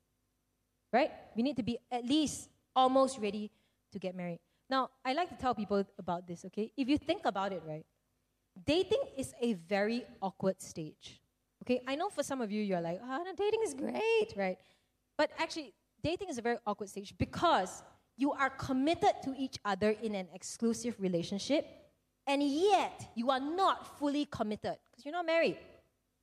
[0.92, 1.10] Right?
[1.36, 2.48] We need to be at least
[2.78, 3.50] almost ready
[3.92, 4.38] to get married.
[4.70, 6.70] Now, I like to tell people about this, okay?
[6.76, 7.84] If you think about it, right?
[8.64, 11.20] Dating is a very awkward stage.
[11.62, 11.80] Okay?
[11.88, 14.58] I know for some of you, you're like, oh, no, dating is great, right?
[15.16, 15.74] But actually,
[16.04, 17.82] dating is a very awkward stage because
[18.16, 21.66] you are committed to each other in an exclusive relationship,
[22.26, 25.58] and yet you are not fully committed because you're not married,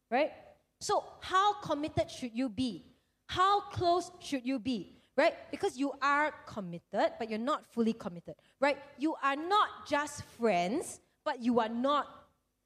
[0.09, 0.31] right?
[0.79, 2.85] So, how committed should you be?
[3.27, 4.95] How close should you be?
[5.17, 5.33] Right?
[5.51, 8.77] Because you are committed, but you're not fully committed, right?
[8.97, 12.07] You are not just friends, but you are not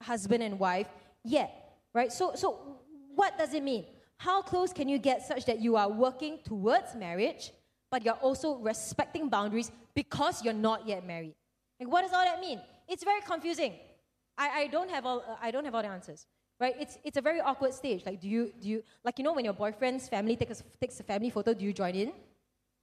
[0.02, 0.88] husband and wife
[1.24, 2.12] yet, right?
[2.12, 2.80] So, so
[3.16, 3.86] what does it mean?
[4.18, 7.52] How close can you get such that you are working towards marriage,
[7.91, 11.36] but you're also respecting boundaries because you're not yet married?
[11.80, 12.60] Like, what does all that mean?
[12.88, 13.74] It's very confusing.
[14.38, 16.26] I, I don't have all uh, I don't have all the answers
[16.60, 16.76] right?
[16.80, 18.06] It's, it's a very awkward stage.
[18.06, 21.04] Like, do you, do you, like, you know, when your boyfriend's family takes takes a
[21.04, 22.12] family photo, do you join in?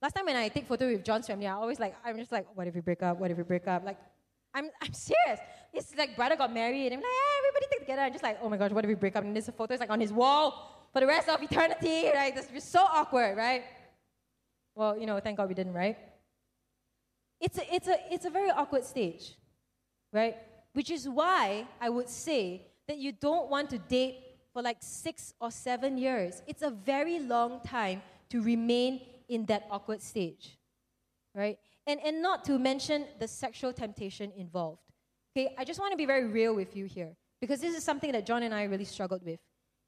[0.02, 2.46] Last time when I take photo with John's family, I always like, I'm just like,
[2.54, 3.18] what if we break up?
[3.18, 3.84] What if we break up?
[3.84, 3.98] Like,
[4.54, 5.40] I'm, I'm serious.
[5.72, 8.02] It's like brother got married, and I'm like, hey, everybody take together.
[8.02, 9.24] I'm just like, oh my gosh, what if we break up?
[9.24, 12.34] And this photo is like on his wall for the rest of eternity, right?
[12.34, 13.64] This is so awkward, right?
[14.74, 15.96] Well, you know, thank God we didn't, right?
[17.40, 19.34] It's a, it's a, it's a very awkward stage,
[20.12, 20.36] right?
[20.72, 24.16] Which is why I would say that you don't want to date
[24.52, 26.42] for like six or seven years.
[26.46, 30.58] It's a very long time to remain in that awkward stage,
[31.34, 31.58] right?
[31.86, 34.82] And, and not to mention the sexual temptation involved.
[35.36, 38.12] Okay, I just want to be very real with you here because this is something
[38.12, 39.38] that John and I really struggled with.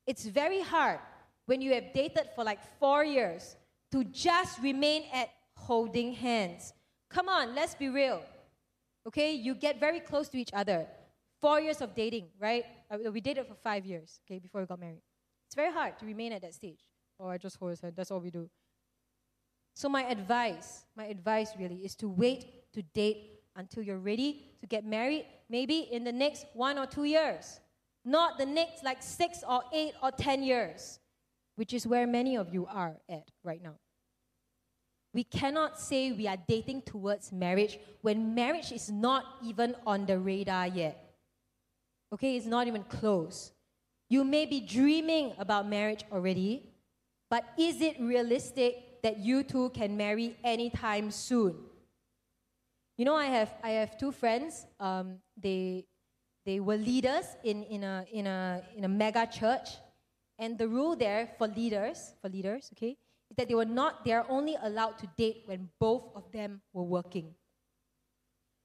[0.07, 1.01] It's very hard
[1.47, 3.57] when you have dated for like four years
[3.93, 6.73] to just remain at holding hands.
[7.09, 8.23] Come on, let's be real.
[9.07, 10.87] Okay, you get very close to each other.
[11.41, 12.65] Four years of dating, right?
[12.91, 15.03] Uh, we dated for five years, okay, before we got married.
[15.47, 16.81] It's very hard to remain at that stage.
[17.19, 17.95] Oh, I just hold his hand.
[17.97, 18.51] That's all we do.
[19.79, 24.67] So, my advice, my advice really is to wait to date until you're ready to
[24.67, 27.61] get married, maybe in the next one or two years,
[28.05, 30.99] not the next like six or eight or ten years,
[31.55, 33.77] which is where many of you are at right now.
[35.15, 40.19] We cannot say we are dating towards marriage when marriage is not even on the
[40.19, 41.15] radar yet.
[42.13, 43.53] Okay, it's not even close.
[44.11, 46.69] You may be dreaming about marriage already,
[47.31, 51.57] but is it realistic that you two can marry anytime soon.
[52.97, 54.67] You know, I have, I have two friends.
[54.81, 55.87] Um, they,
[56.45, 59.69] they were leaders in, in, a, in, a, in a mega church.
[60.39, 62.97] And the rule there for leaders, for leaders, okay,
[63.31, 66.61] is that they were not, they are only allowed to date when both of them
[66.73, 67.35] were working.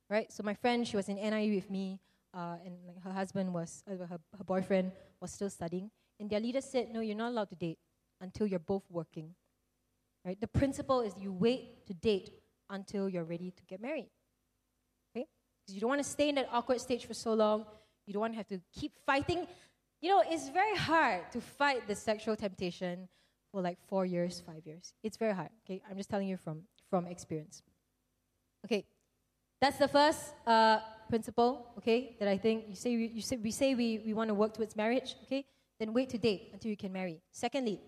[0.10, 0.32] Right?
[0.32, 2.00] So my friend, she was in NIU with me,
[2.34, 5.92] uh, and like her husband was, uh, her, her boyfriend was still studying.
[6.20, 7.80] And their leader said, no, you're not allowed to date
[8.22, 9.36] until you're both working.
[10.26, 10.40] Right?
[10.40, 12.32] The principle is you wait to date
[12.70, 14.10] until you're ready to get married.
[15.12, 15.28] Okay?
[15.62, 17.66] Because you don't want to stay in that awkward stage for so long.
[18.06, 19.48] You don't want to have to keep fighting.
[20.02, 23.08] You know, it's very hard to fight the sexual temptation
[23.52, 24.94] for like four years, five years.
[25.04, 25.50] It's very hard.
[25.64, 27.64] Okay, I'm just telling you from from experience.
[28.66, 28.86] Okay,
[29.62, 31.68] that's the first uh, principle.
[31.78, 34.34] Okay, that I think you say we, you say we say we, we want to
[34.34, 35.16] work towards marriage.
[35.24, 35.46] Okay,
[35.80, 37.22] then wait to date until you can marry.
[37.32, 37.80] Secondly,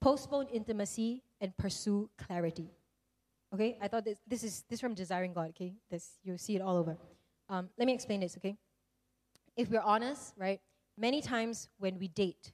[0.00, 2.68] postpone intimacy and pursue clarity.
[3.54, 5.50] Okay, I thought this, this is this from Desiring God.
[5.50, 6.96] Okay, this you see it all over.
[7.48, 8.36] Um, let me explain this.
[8.36, 8.56] Okay,
[9.56, 10.60] if we're honest, right,
[10.98, 12.52] many times when we date,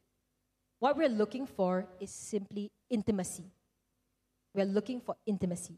[0.78, 3.44] what we're looking for is simply intimacy.
[4.54, 5.76] We're looking for intimacy.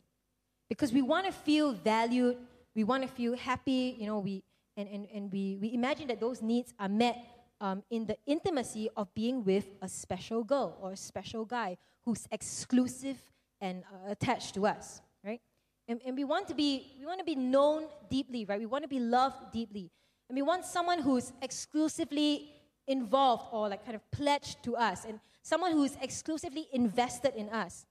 [0.69, 2.39] Because we want to feel valued,
[2.75, 4.43] we want to feel happy, you know, we,
[4.77, 7.25] and, and, and we, we imagine that those needs are met
[7.65, 12.29] um, in the intimacy of being with a special girl or a special guy who's
[12.31, 13.17] exclusive
[13.59, 15.41] and uh, attached to us, right?
[15.89, 18.61] And, and we want to be we want to be known deeply, right?
[18.61, 19.91] We want to be loved deeply,
[20.29, 22.53] and we want someone who's exclusively
[22.87, 27.87] involved or like kind of pledged to us, and someone who's exclusively invested in us.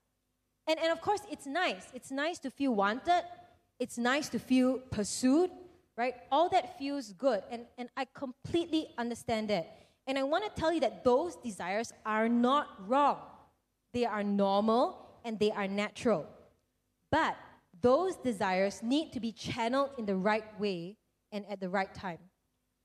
[0.67, 1.86] And and of course, it's nice.
[1.95, 3.24] It's nice to feel wanted.
[3.80, 5.49] It's nice to feel pursued
[5.97, 6.15] right?
[6.31, 7.43] All that feels good.
[7.51, 9.77] And, and I completely understand that.
[10.07, 13.17] And I want to tell you that those desires are not wrong.
[13.93, 16.25] They are normal and they are natural.
[17.11, 17.37] But
[17.81, 20.97] those desires need to be channeled in the right way
[21.31, 22.19] and at the right time.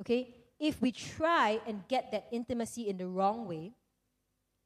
[0.00, 0.34] Okay?
[0.61, 3.72] If we try and get that intimacy in the wrong way,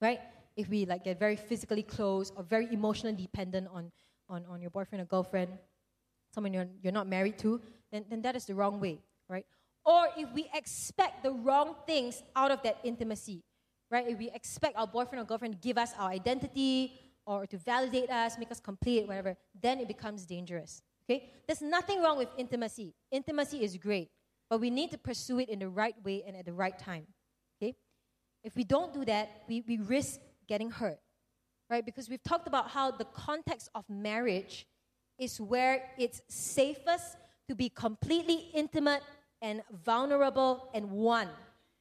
[0.00, 0.20] right?
[0.56, 3.92] If we like get very physically close or very emotionally dependent on,
[4.28, 5.52] on, on your boyfriend or girlfriend,
[6.34, 7.60] someone you're, you're not married to,
[7.92, 9.46] then, then that is the wrong way, right?
[9.84, 13.42] Or if we expect the wrong things out of that intimacy,
[13.90, 14.08] right?
[14.08, 18.10] If we expect our boyfriend or girlfriend to give us our identity or to validate
[18.10, 20.82] us, make us complete, whatever, then it becomes dangerous.
[21.04, 21.30] Okay?
[21.46, 22.94] There's nothing wrong with intimacy.
[23.10, 24.10] Intimacy is great,
[24.48, 27.06] but we need to pursue it in the right way and at the right time.
[27.60, 27.76] Okay?
[28.42, 30.98] If we don't do that, we, we risk getting hurt.
[31.68, 31.84] Right?
[31.84, 34.66] Because we've talked about how the context of marriage
[35.18, 37.16] is where it's safest
[37.48, 39.02] to be completely intimate
[39.40, 41.28] and vulnerable and one.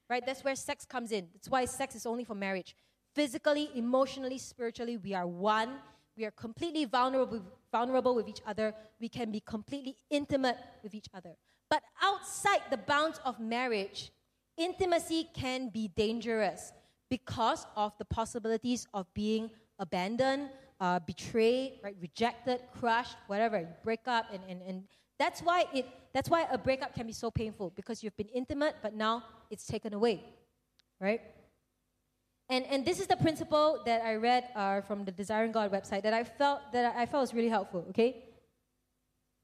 [0.09, 0.25] Right?
[0.25, 1.27] That's where sex comes in.
[1.33, 2.75] That's why sex is only for marriage.
[3.15, 5.75] Physically, emotionally, spiritually, we are one.
[6.17, 7.41] We are completely vulnerable,
[7.71, 8.73] vulnerable with each other.
[8.99, 11.35] We can be completely intimate with each other.
[11.69, 14.11] But outside the bounds of marriage,
[14.57, 16.73] intimacy can be dangerous
[17.09, 19.49] because of the possibilities of being
[19.79, 20.49] abandoned,
[20.79, 24.83] uh, betrayed, right, rejected, crushed, whatever, break up, and, and, and
[25.21, 28.75] that's why it that's why a breakup can be so painful because you've been intimate,
[28.81, 30.15] but now it's taken away,
[30.99, 31.21] right?
[32.49, 36.01] And and this is the principle that I read uh, from the Desiring God website
[36.07, 37.85] that I felt that I felt was really helpful.
[37.91, 38.09] Okay.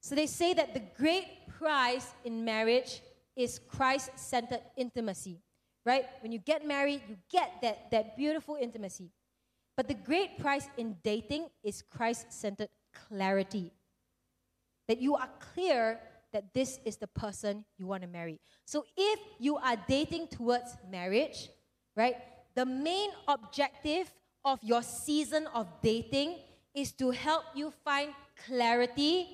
[0.02, 1.28] So they say that the great
[1.60, 3.02] prize in marriage
[3.36, 5.42] is Christ-centered intimacy,
[5.86, 6.06] right?
[6.22, 9.12] When you get married, you get that that beautiful intimacy.
[9.78, 12.70] But the great prize in dating is Christ-centered
[13.00, 13.72] clarity
[14.88, 16.00] that you are clear
[16.34, 18.40] that this is the person you want to marry.
[18.66, 21.50] So if you are dating towards marriage,
[21.96, 22.16] right,
[22.56, 24.12] the main objective
[24.44, 26.38] of your season of dating
[26.74, 28.14] is to help you find
[28.46, 29.28] clarity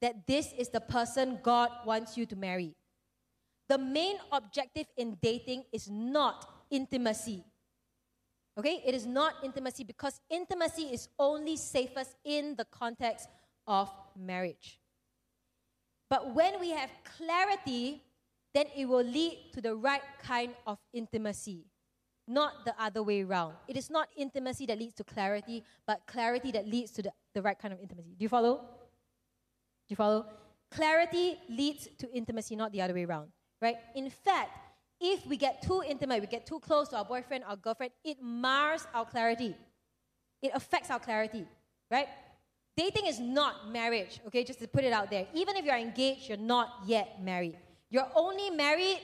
[0.00, 2.74] that this is the person God wants you to marry.
[3.68, 7.44] The main objective in dating is not intimacy.
[8.58, 8.82] Okay?
[8.84, 13.28] It is not intimacy because intimacy is only safest in the context
[13.66, 14.79] of marriage.
[16.10, 18.02] But when we have clarity,
[18.52, 21.66] then it will lead to the right kind of intimacy,
[22.26, 23.54] not the other way around.
[23.68, 27.40] It is not intimacy that leads to clarity, but clarity that leads to the, the
[27.40, 28.10] right kind of intimacy.
[28.18, 28.56] Do you follow?
[28.56, 30.26] Do you follow?
[30.72, 33.28] Clarity leads to intimacy, not the other way around,
[33.62, 33.76] right?
[33.94, 34.50] In fact,
[35.00, 38.18] if we get too intimate, we get too close to our boyfriend or girlfriend, it
[38.20, 39.56] mars our clarity.
[40.42, 41.46] It affects our clarity,
[41.90, 42.08] right?
[42.76, 44.44] Dating is not marriage, okay?
[44.44, 45.26] Just to put it out there.
[45.34, 47.58] Even if you're engaged, you're not yet married.
[47.90, 49.00] You're only married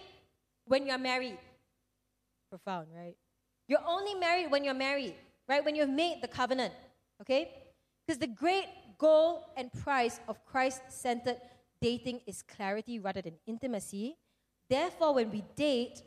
[0.67, 1.39] when you're married.
[2.49, 3.17] Profound, right?
[3.69, 5.15] You're only married when you're married,
[5.49, 5.65] right?
[5.65, 6.73] When you've made the covenant,
[7.21, 7.51] okay?
[8.07, 8.67] Because the great
[8.99, 11.39] goal and price of Christ centered
[11.81, 14.17] dating is clarity rather than intimacy.
[14.71, 16.03] Therefore, when we date,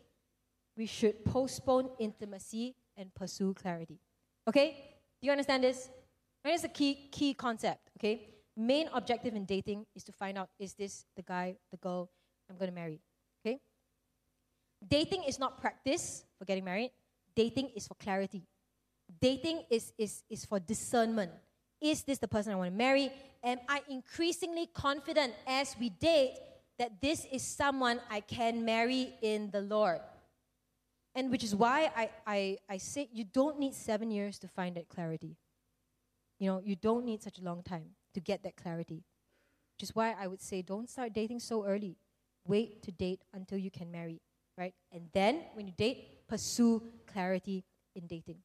[0.77, 3.99] we should postpone intimacy and pursue clarity.
[4.47, 4.97] Okay?
[5.21, 5.89] Do you understand this?
[6.53, 8.27] It's a key key concept, okay?
[8.57, 12.09] Main objective in dating is to find out is this the guy, the girl
[12.49, 12.99] I'm going to marry,
[13.41, 13.59] okay?
[14.85, 16.91] Dating is not practice for getting married.
[17.35, 18.43] Dating is for clarity.
[19.21, 21.31] Dating is, is, is for discernment.
[21.79, 23.11] Is this the person I want to marry?
[23.43, 26.35] Am I increasingly confident as we date
[26.77, 29.99] that this is someone I can marry in the Lord?
[31.15, 34.75] And which is why I, I, I say you don't need seven years to find
[34.75, 35.35] that clarity.
[36.39, 39.03] You know, you don't need such a long time to get that clarity.
[39.75, 41.97] Which is why I would say don't start dating so early.
[42.47, 44.21] Wait to date until you can marry,
[44.57, 44.73] right?
[44.91, 47.65] And then when you date, pursue clarity
[47.95, 48.37] in dating.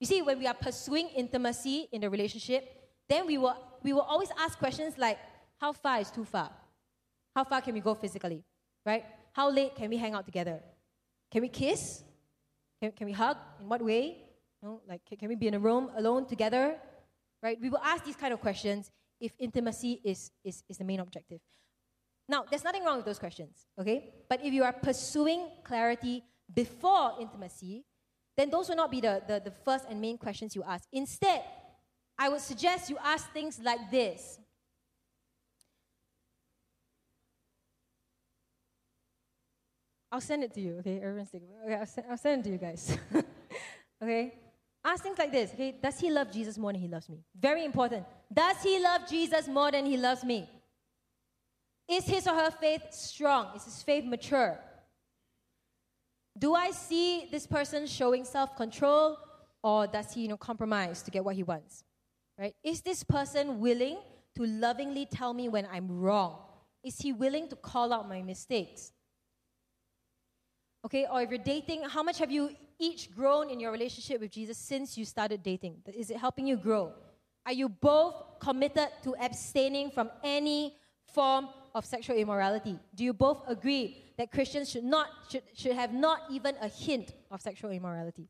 [0.00, 2.68] You see, when we are pursuing intimacy in the relationship,
[3.08, 5.18] then we will, we will always ask questions like,
[5.58, 6.50] how far is too far?
[7.34, 8.42] How far can we go physically?
[8.84, 9.04] Right?
[9.32, 10.60] How late can we hang out together?
[11.30, 12.02] Can we kiss?
[12.80, 13.36] Can, can we hug?
[13.60, 14.18] In what way?
[14.62, 16.76] You know, like, can, can we be in a room alone together?
[17.46, 17.60] Right?
[17.62, 18.90] We will ask these kind of questions
[19.20, 21.38] if intimacy is, is, is the main objective.
[22.28, 24.14] Now, there's nothing wrong with those questions, okay?
[24.28, 27.84] But if you are pursuing clarity before intimacy,
[28.36, 30.88] then those will not be the, the, the first and main questions you ask.
[30.92, 31.44] Instead,
[32.18, 34.40] I would suggest you ask things like this
[40.10, 40.96] I'll send it to you, okay?
[40.96, 42.98] Everyone's taking Okay, I'll, send, I'll send it to you guys.
[44.02, 44.34] okay?
[44.86, 45.74] Ask things like this, okay?
[45.82, 47.18] Does he love Jesus more than he loves me?
[47.36, 48.06] Very important.
[48.32, 50.48] Does he love Jesus more than he loves me?
[51.88, 53.48] Is his or her faith strong?
[53.56, 54.56] Is his faith mature?
[56.38, 59.18] Do I see this person showing self control
[59.60, 61.82] or does he you know, compromise to get what he wants?
[62.38, 62.54] Right?
[62.62, 63.98] Is this person willing
[64.36, 66.38] to lovingly tell me when I'm wrong?
[66.84, 68.92] Is he willing to call out my mistakes?
[70.84, 74.30] Okay, or if you're dating, how much have you each grown in your relationship with
[74.30, 75.82] Jesus since you started dating?
[75.94, 76.92] Is it helping you grow?
[77.46, 80.76] Are you both committed to abstaining from any
[81.12, 82.78] form of sexual immorality?
[82.94, 87.12] Do you both agree that Christians should not should, should have not even a hint
[87.30, 88.28] of sexual immorality?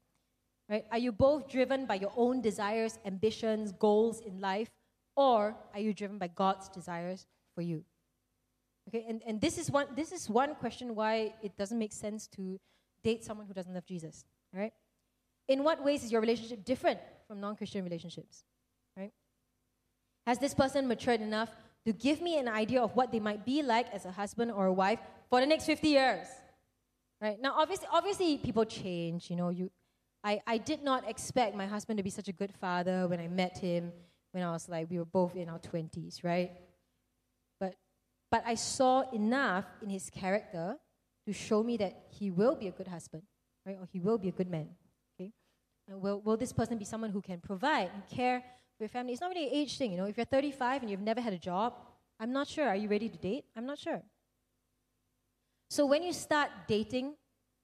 [0.69, 0.85] Right?
[0.91, 4.69] Are you both driven by your own desires, ambitions, goals in life,
[5.17, 7.85] or are you driven by God's desires for you?
[8.89, 12.27] Okay, and, and this is one this is one question why it doesn't make sense
[12.29, 12.61] to
[13.03, 14.25] date someone who doesn't love Jesus.
[14.57, 14.73] Right?
[15.49, 16.99] In what ways is your relationship different
[17.29, 18.45] from non-Christian relationships?
[18.97, 19.13] Right?
[20.27, 21.51] Has this person matured enough
[21.85, 24.67] to give me an idea of what they might be like as a husband or
[24.67, 24.99] a wife
[25.31, 26.27] for the next 50 years?
[27.21, 27.41] Right?
[27.41, 29.71] Now obviously obviously people change, you know, you
[30.25, 33.29] I, I did not expect my husband to be such a good father when I
[33.29, 33.93] met him
[34.33, 36.51] when I was like we were both in our 20s, right?
[37.61, 37.75] But,
[38.31, 40.77] but I saw enough in his character
[41.27, 43.23] to show me that he will be a good husband,
[43.67, 43.77] right?
[43.81, 44.69] Or he will be a good man.
[45.14, 45.33] Okay?
[45.89, 48.41] And will, will this person be someone who can provide and care
[48.77, 49.12] for your family?
[49.12, 50.05] It's not really an age thing, you know.
[50.05, 51.75] If you're 35 and you've never had a job,
[52.21, 52.69] I'm not sure.
[52.69, 53.45] Are you ready to date?
[53.57, 54.03] I'm not sure.
[55.69, 57.14] So when you start dating,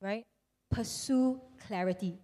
[0.00, 0.26] right,
[0.70, 2.18] pursue clarity.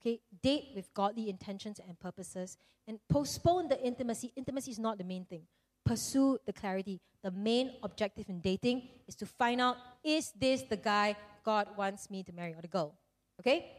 [0.00, 4.32] Okay, date with godly intentions and purposes and postpone the intimacy.
[4.36, 5.46] Intimacy is not the main thing
[5.84, 7.00] pursue the clarity.
[7.22, 12.10] The main objective in dating is to find out is this the guy God wants
[12.10, 12.94] me to marry or the girl?
[13.40, 13.70] Okay?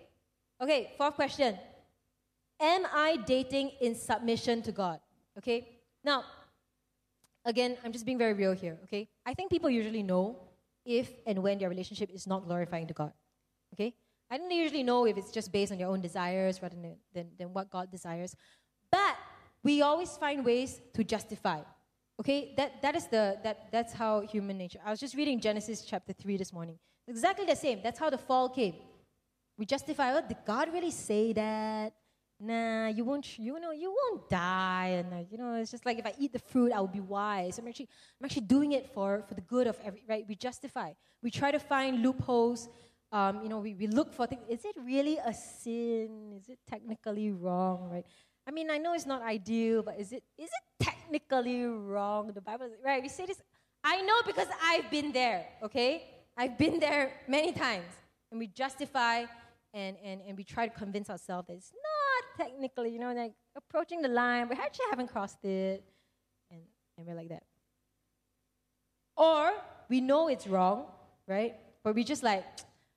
[0.61, 1.57] Okay, fourth question.
[2.59, 4.99] Am I dating in submission to God?
[5.37, 5.67] Okay?
[6.03, 6.23] Now,
[7.43, 9.07] again, I'm just being very real here, okay?
[9.25, 10.37] I think people usually know
[10.85, 13.11] if and when their relationship is not glorifying to God.
[13.73, 13.93] Okay?
[14.29, 17.27] I don't usually know if it's just based on your own desires rather than, than,
[17.37, 18.35] than what God desires.
[18.91, 19.15] But
[19.63, 21.61] we always find ways to justify.
[22.19, 24.79] Okay, that, that is the, that, that's how human nature.
[24.85, 26.77] I was just reading Genesis chapter 3 this morning.
[27.07, 27.81] Exactly the same.
[27.83, 28.75] That's how the fall came.
[29.57, 31.93] We justify, oh, did God really say that?
[32.39, 34.87] Nah, you won't, you know, you won't die.
[34.99, 36.99] And, uh, you know, it's just like if I eat the fruit, I will be
[36.99, 37.57] wise.
[37.57, 37.87] I'm actually,
[38.19, 40.25] I'm actually doing it for, for the good of every, right?
[40.27, 40.91] We justify.
[41.23, 42.67] We try to find loopholes.
[43.13, 44.41] Um, you know, we, we look for things.
[44.49, 46.33] Is it really a sin?
[46.37, 48.05] Is it technically wrong, right?
[48.45, 52.31] I mean, I know it's not ideal, but is it, is it technically wrong?
[52.33, 53.01] The Bible, right?
[53.01, 53.41] We say this.
[53.81, 56.03] I know because I've been there, okay?
[56.35, 57.85] I've been there many times.
[58.29, 59.25] And we justify
[59.75, 63.33] and, and, and we try to convince ourselves that it's not technically, you know, like
[63.57, 64.47] approaching the line.
[64.47, 65.83] We actually haven't crossed it.
[66.49, 66.61] And,
[66.97, 67.43] and we're like that.
[69.17, 69.51] Or
[69.89, 70.85] we know it's wrong,
[71.27, 71.55] right?
[71.83, 72.45] But we just like,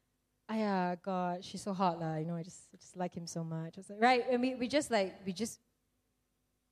[0.51, 2.16] yeah, God, she's so hot, lah.
[2.16, 3.76] You know, I just, I just like him so much.
[3.76, 4.24] Like, right?
[4.31, 5.59] And we, we just like, we just,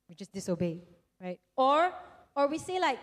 [0.07, 0.83] we just disobey,
[1.21, 1.39] right?
[1.57, 1.91] Or,
[2.33, 2.99] or we say like,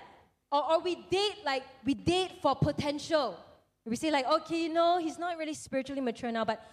[0.51, 3.37] or, or we date like, we date for potential.
[3.85, 6.65] We say like, okay, you know, he's not really spiritually mature now, but,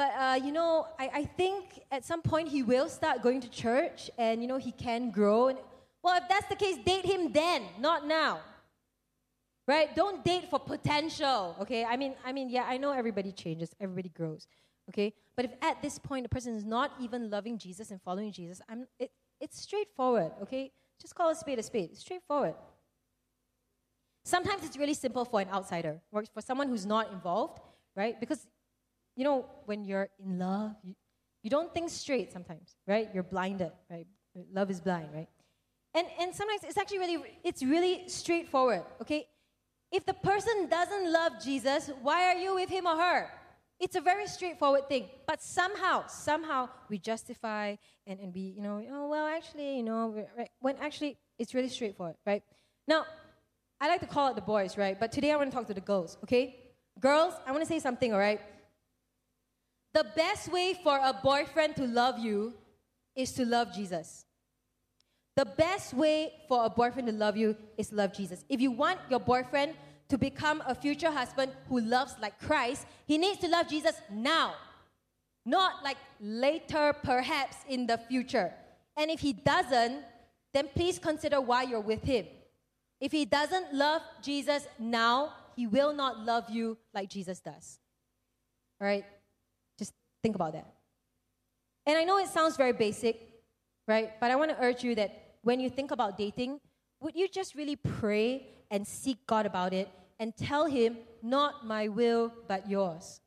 [0.00, 3.50] but uh, you know, I, I think at some point he will start going to
[3.50, 5.48] church, and you know, he can grow.
[5.48, 5.58] And
[6.02, 8.40] well, if that's the case, date him then, not now.
[9.68, 9.94] Right?
[9.94, 11.84] Don't date for potential okay?
[11.84, 14.48] I mean i mean yeah i know everybody changes everybody grows
[14.88, 15.12] okay?
[15.36, 18.60] But if at this point the person is not even loving jesus and following jesus
[18.68, 20.72] i'm it, it's straightforward okay?
[21.00, 22.54] Just call a spade a spade it's straightforward.
[24.24, 27.60] Sometimes it's really simple for an outsider or for someone who's not involved
[27.96, 28.18] right?
[28.18, 28.46] Because
[29.16, 30.94] you know when you're in love you,
[31.42, 34.06] you don't think straight sometimes right you're blinded right
[34.52, 35.28] love is blind right
[35.94, 39.26] and and sometimes it's actually really it's really straightforward okay
[39.92, 43.30] if the person doesn't love Jesus, why are you with him or her?
[43.80, 45.08] It's a very straightforward thing.
[45.26, 50.26] But somehow, somehow we justify and, and we, you know, oh, well, actually, you know,
[50.36, 50.50] right?
[50.60, 52.42] when actually it's really straightforward, right?
[52.86, 53.04] Now,
[53.80, 55.00] I like to call it the boys, right?
[55.00, 56.56] But today I want to talk to the girls, okay?
[57.00, 58.40] Girls, I want to say something, all right?
[59.92, 62.54] The best way for a boyfriend to love you
[63.16, 64.24] is to love Jesus.
[65.36, 68.44] The best way for a boyfriend to love you is love Jesus.
[68.48, 69.74] If you want your boyfriend
[70.08, 74.54] to become a future husband who loves like Christ, he needs to love Jesus now,
[75.46, 78.52] not like later, perhaps in the future.
[78.96, 80.02] And if he doesn't,
[80.52, 82.26] then please consider why you're with him.
[83.00, 87.78] If he doesn't love Jesus now, he will not love you like Jesus does.
[88.80, 89.04] All right?
[90.22, 90.66] Think about that.
[91.86, 93.20] And I know it sounds very basic,
[93.88, 94.12] right?
[94.20, 96.60] But I want to urge you that when you think about dating,
[97.00, 101.88] would you just really pray and seek God about it and tell Him, not my
[101.88, 103.20] will, but yours?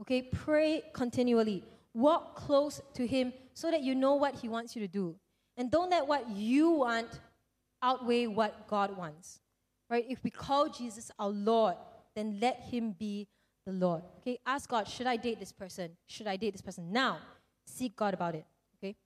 [0.00, 0.22] Okay?
[0.22, 1.64] Pray continually.
[1.94, 5.16] Walk close to Him so that you know what He wants you to do.
[5.56, 7.20] And don't let what you want
[7.82, 9.40] outweigh what God wants.
[9.90, 10.04] Right?
[10.08, 11.74] If we call Jesus our Lord,
[12.14, 13.26] then let Him be
[13.68, 14.02] the Lord.
[14.20, 14.38] Okay?
[14.46, 15.90] Ask God, should I date this person?
[16.06, 17.18] Should I date this person now?
[17.66, 18.46] Seek God about it.
[18.76, 18.96] Okay?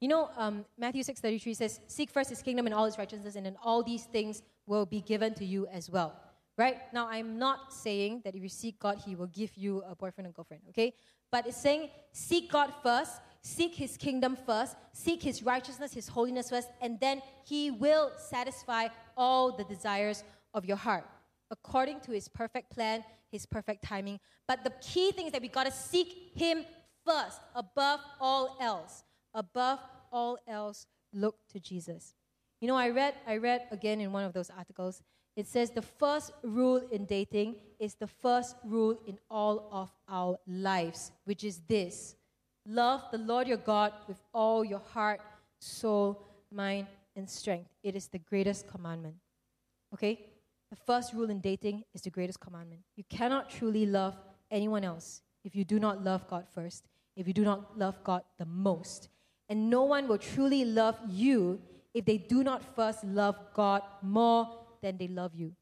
[0.00, 3.46] You know, um, Matthew 6.33 says, Seek first his kingdom and all his righteousness, and
[3.46, 6.14] then all these things will be given to you as well.
[6.58, 6.78] Right?
[6.92, 10.26] Now, I'm not saying that if you seek God, he will give you a boyfriend
[10.26, 10.62] and girlfriend.
[10.70, 10.94] Okay?
[11.30, 16.50] But it's saying, seek God first, seek his kingdom first, seek his righteousness, his holiness
[16.50, 20.24] first, and then he will satisfy all the desires
[20.54, 21.04] of your heart
[21.50, 24.20] according to his perfect plan, his perfect timing.
[24.46, 26.64] But the key thing is that we got to seek him
[27.04, 29.04] first, above all else.
[29.34, 29.78] Above
[30.12, 32.14] all else, look to Jesus.
[32.60, 35.02] You know, I read, I read again in one of those articles.
[35.36, 40.38] It says the first rule in dating is the first rule in all of our
[40.46, 42.16] lives, which is this
[42.66, 45.20] love the Lord your God with all your heart,
[45.60, 47.68] soul, mind, and strength.
[47.82, 49.16] It is the greatest commandment.
[49.94, 50.26] Okay?
[50.70, 52.82] The first rule in dating is the greatest commandment.
[52.96, 54.16] You cannot truly love
[54.50, 58.22] anyone else if you do not love God first if you do not love God
[58.38, 59.08] the most.
[59.48, 61.60] And no one will truly love you
[61.94, 64.48] if they do not first love God more
[64.82, 65.52] than they love you.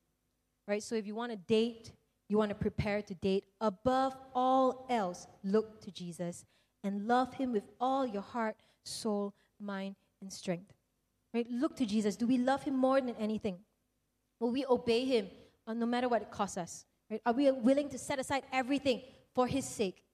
[0.66, 0.82] Right?
[0.82, 1.92] So if you want to date,
[2.28, 6.44] you want to prepare to date, above all else, look to Jesus
[6.82, 10.72] and love him with all your heart, soul, mind, and strength.
[11.32, 11.46] Right?
[11.50, 12.16] Look to Jesus.
[12.16, 13.58] Do we love him more than anything?
[14.44, 15.28] Will we obey him
[15.66, 16.84] uh, no matter what it costs us?
[17.10, 17.22] Right?
[17.24, 19.00] Are we willing to set aside everything
[19.34, 20.04] for his sake?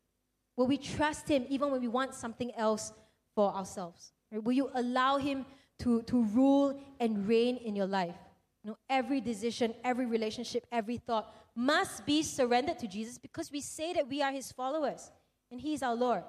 [0.61, 2.93] Will we trust Him even when we want something else
[3.35, 4.13] for ourselves?
[4.31, 4.45] Right?
[4.45, 5.47] Will you allow Him
[5.79, 8.15] to, to rule and reign in your life?
[8.63, 13.63] You know, every decision, every relationship, every thought must be surrendered to Jesus because we
[13.63, 15.11] say that we are His followers
[15.51, 16.25] and He is our Lord.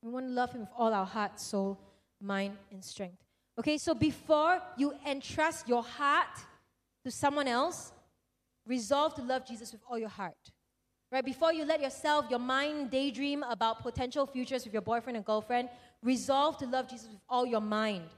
[0.00, 1.76] We want to love Him with all our heart, soul,
[2.22, 3.18] mind, and strength.
[3.58, 6.38] Okay, so before you entrust your heart
[7.04, 7.92] to someone else,
[8.66, 10.36] resolve to love Jesus with all your heart.
[11.12, 11.24] Right?
[11.24, 15.68] Before you let yourself, your mind daydream about potential futures with your boyfriend and girlfriend,
[16.02, 18.08] resolve to love Jesus with all your mind.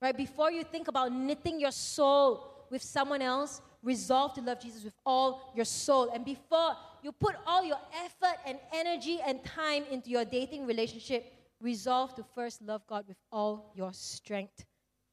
[0.00, 0.16] Right?
[0.16, 4.94] Before you think about knitting your soul with someone else, resolve to love Jesus with
[5.06, 6.10] all your soul.
[6.12, 11.32] And before you put all your effort and energy and time into your dating relationship,
[11.60, 14.64] resolve to first love God with all your strength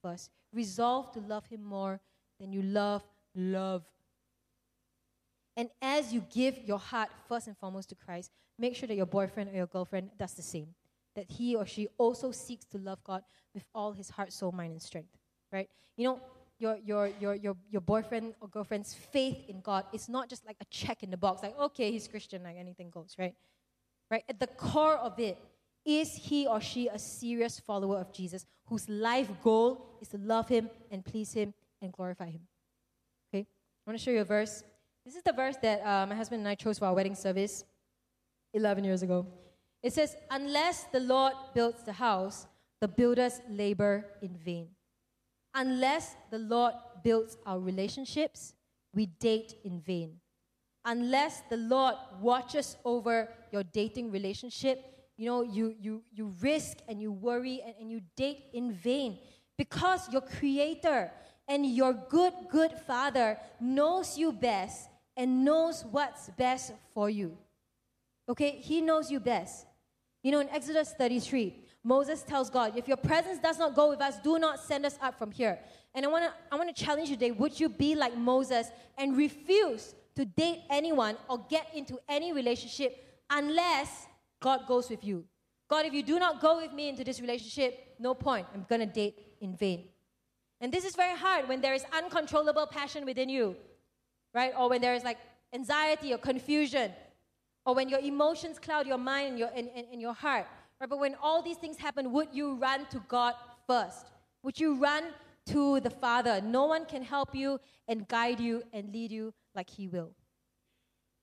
[0.01, 0.31] first.
[0.51, 1.99] Resolve to love Him more
[2.39, 3.03] than you love
[3.35, 3.83] love
[5.59, 9.05] and as you give your heart first and foremost to Christ, make sure that your
[9.05, 10.69] boyfriend or your girlfriend does the same.
[11.17, 13.23] That he or she also seeks to love God
[13.53, 15.17] with all his heart, soul, mind, and strength.
[15.51, 15.69] Right?
[15.97, 16.19] You know,
[16.59, 20.55] your, your, your, your, your boyfriend or girlfriend's faith in God is not just like
[20.61, 23.35] a check in the box, like, okay, he's Christian, like anything goes, right?
[24.09, 24.23] Right?
[24.29, 25.37] At the core of it,
[25.83, 30.47] is he or she a serious follower of Jesus whose life goal is to love
[30.47, 32.41] him and please him and glorify him?
[33.33, 33.45] Okay?
[33.47, 34.63] I want to show you a verse
[35.09, 37.63] this is the verse that uh, my husband and I chose for our wedding service
[38.53, 39.25] 11 years ago.
[39.81, 42.45] It says, Unless the Lord builds the house,
[42.79, 44.67] the builders labor in vain.
[45.55, 48.53] Unless the Lord builds our relationships,
[48.93, 50.17] we date in vain.
[50.85, 54.79] Unless the Lord watches over your dating relationship,
[55.17, 59.17] you know, you, you, you risk and you worry and, and you date in vain
[59.57, 61.11] because your creator
[61.49, 64.87] and your good, good father knows you best
[65.17, 67.35] and knows what's best for you.
[68.29, 68.51] Okay?
[68.51, 69.65] He knows you best.
[70.21, 73.99] You know, in Exodus 33, Moses tells God, If your presence does not go with
[73.99, 75.59] us, do not send us up from here.
[75.95, 79.95] And I wanna, I wanna challenge you today would you be like Moses and refuse
[80.15, 82.95] to date anyone or get into any relationship
[83.29, 84.07] unless
[84.39, 85.25] God goes with you?
[85.67, 88.45] God, if you do not go with me into this relationship, no point.
[88.53, 89.85] I'm gonna date in vain.
[90.61, 93.55] And this is very hard when there is uncontrollable passion within you
[94.33, 94.53] right?
[94.57, 95.17] Or when there is like
[95.53, 96.91] anxiety or confusion,
[97.65, 100.45] or when your emotions cloud your mind and your, and, and, and your heart.
[100.79, 100.89] Right?
[100.89, 103.35] But when all these things happen, would you run to God
[103.67, 104.07] first?
[104.43, 105.03] Would you run
[105.47, 106.41] to the Father?
[106.41, 110.11] No one can help you and guide you and lead you like He will.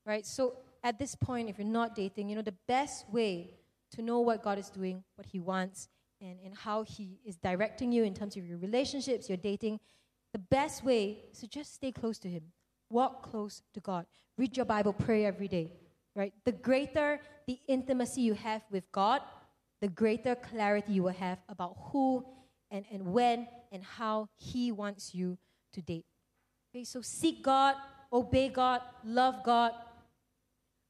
[0.05, 0.26] Right?
[0.26, 3.51] So at this point, if you're not dating, you know, the best way
[3.93, 5.89] to know what God is doing, what He wants,
[6.20, 9.80] and, and how He is directing you in terms of your relationships, your dating,
[10.32, 12.42] the best way is to just stay close to Him.
[12.90, 14.06] Walk close to God.
[14.38, 15.72] Read your Bible, pray every day.
[16.14, 16.32] Right?
[16.44, 19.22] The greater the intimacy you have with God,
[19.80, 22.24] the greater clarity you will have about who
[22.70, 25.38] and, and when and how He wants you
[25.72, 26.06] to date.
[26.74, 27.76] Okay, so seek God,
[28.12, 29.72] obey God, love God.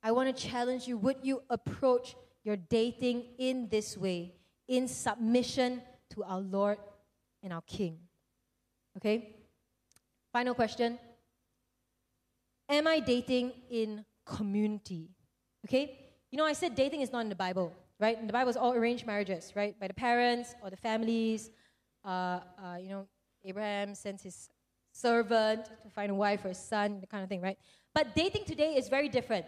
[0.02, 4.35] I want to challenge you would you approach your dating in this way,
[4.68, 6.78] in submission to our Lord
[7.42, 7.98] and our King?
[8.96, 9.36] Okay?
[10.32, 10.98] Final question
[12.68, 15.10] Am I dating in community?
[15.66, 15.98] Okay?
[16.30, 18.18] You know, I said dating is not in the Bible, right?
[18.18, 19.78] In the Bible, it's all arranged marriages, right?
[19.78, 21.50] By the parents or the families.
[22.04, 23.06] Uh, uh, you know,
[23.44, 24.50] Abraham sends his
[24.92, 27.58] servant to find a wife for his son, the kind of thing, right?
[27.94, 29.46] But dating today is very different,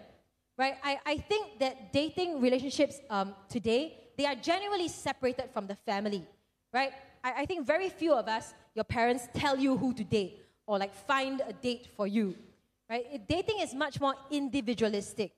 [0.57, 0.77] right?
[0.83, 6.27] I, I think that dating relationships um, today, they are generally separated from the family,
[6.75, 6.93] right?
[7.25, 10.79] I, I think very few of us, your parents tell you who to date or
[10.79, 12.35] like find a date for you,
[12.91, 13.07] right?
[13.11, 15.33] It, dating is much more individualistic,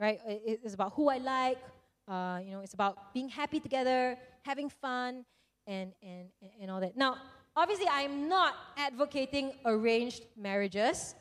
[0.00, 0.20] right?
[0.26, 1.58] It, it's about who I like,
[2.08, 5.24] uh, you know, it's about being happy together, having fun,
[5.66, 6.28] and, and,
[6.60, 6.96] and all that.
[6.96, 7.16] Now,
[7.56, 11.16] obviously, I'm not advocating arranged marriages,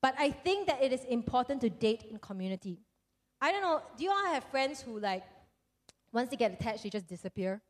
[0.00, 2.78] but I think that it is important to date in community.
[3.38, 5.24] I don't know, do you all have friends who, like,
[6.12, 7.60] once they get attached, they just disappear?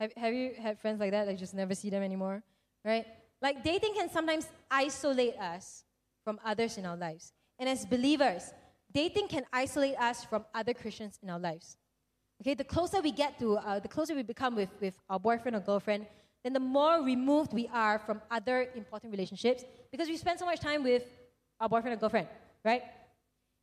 [0.00, 1.26] Have, have you had friends like that?
[1.26, 2.42] Like, just never see them anymore,
[2.84, 3.06] right?
[3.42, 5.84] Like, dating can sometimes isolate us
[6.24, 7.32] from others in our lives.
[7.58, 8.52] And as believers,
[8.92, 11.76] dating can isolate us from other Christians in our lives.
[12.40, 15.56] Okay, the closer we get to, uh, the closer we become with, with our boyfriend
[15.56, 16.06] or girlfriend,
[16.42, 19.62] then the more removed we are from other important relationships
[19.92, 21.04] because we spend so much time with
[21.60, 22.28] our boyfriend or girlfriend,
[22.64, 22.82] right?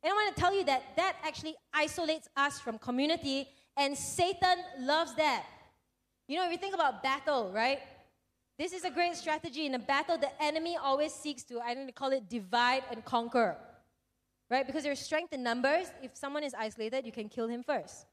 [0.02, 4.58] And I want to tell you that that actually isolates us from community, and Satan
[4.80, 5.44] loves that.
[6.28, 7.80] You know, if you think about battle, right?
[8.58, 9.66] This is a great strategy.
[9.66, 13.56] In a battle, the enemy always seeks to, I don't call it divide and conquer,
[14.50, 14.66] right?
[14.66, 15.86] Because there's strength in numbers.
[16.02, 18.06] If someone is isolated, you can kill him first,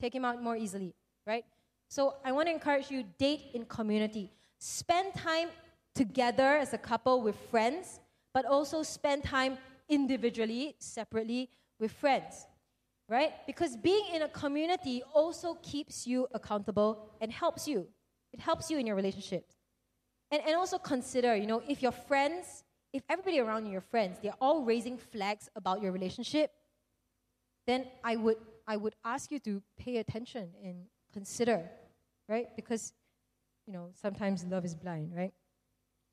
[0.00, 0.94] take him out more easily,
[1.26, 1.44] right?
[1.88, 4.32] So I want to encourage you date in community.
[4.58, 5.48] Spend time
[5.94, 8.00] together as a couple with friends,
[8.32, 9.58] but also spend time
[9.92, 12.46] individually, separately with friends,
[13.08, 13.32] right?
[13.46, 17.86] Because being in a community also keeps you accountable and helps you.
[18.32, 19.54] It helps you in your relationships.
[20.30, 22.64] And, and also consider, you know, if your friends,
[22.94, 26.50] if everybody around you, your friends, they're all raising flags about your relationship,
[27.66, 31.68] then I would, I would ask you to pay attention and consider,
[32.30, 32.46] right?
[32.56, 32.94] Because,
[33.66, 35.34] you know, sometimes love is blind, right?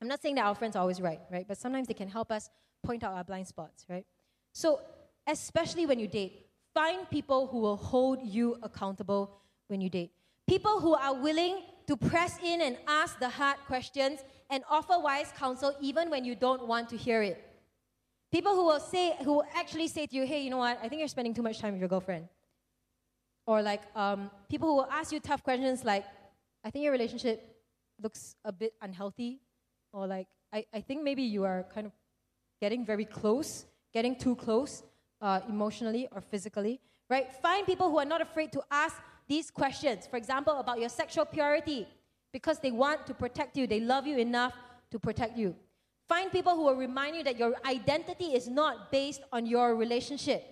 [0.02, 1.46] I'm not saying that our friends are always right, right?
[1.48, 2.50] But sometimes they can help us
[2.82, 4.06] point out our blind spots, right?
[4.52, 4.80] So,
[5.26, 10.12] especially when you date, find people who will hold you accountable when you date.
[10.48, 15.32] People who are willing to press in and ask the hard questions and offer wise
[15.36, 17.44] counsel even when you don't want to hear it.
[18.32, 20.88] People who will say, who will actually say to you, hey, you know what, I
[20.88, 22.28] think you're spending too much time with your girlfriend.
[23.46, 26.04] Or like um, people who will ask you tough questions like,
[26.64, 27.56] I think your relationship
[28.00, 29.40] looks a bit unhealthy.
[29.92, 31.92] Or like, I, I think maybe you are kind of
[32.60, 34.82] getting very close, getting too close
[35.20, 37.32] uh, emotionally or physically, right?
[37.42, 38.96] Find people who are not afraid to ask
[39.28, 41.86] these questions, for example, about your sexual purity,
[42.32, 44.54] because they want to protect you, they love you enough
[44.90, 45.54] to protect you.
[46.08, 50.42] Find people who will remind you that your identity is not based on your relationship.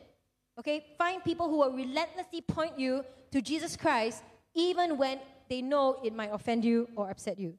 [0.58, 0.86] Okay?
[0.96, 4.22] Find people who will relentlessly point you to Jesus Christ
[4.54, 7.58] even when they know it might offend you or upset you.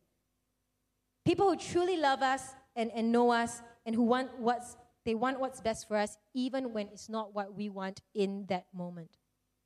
[1.26, 2.42] People who truly love us
[2.76, 6.74] and, and know us and who want what's they want what's best for us even
[6.74, 9.10] when it's not what we want in that moment.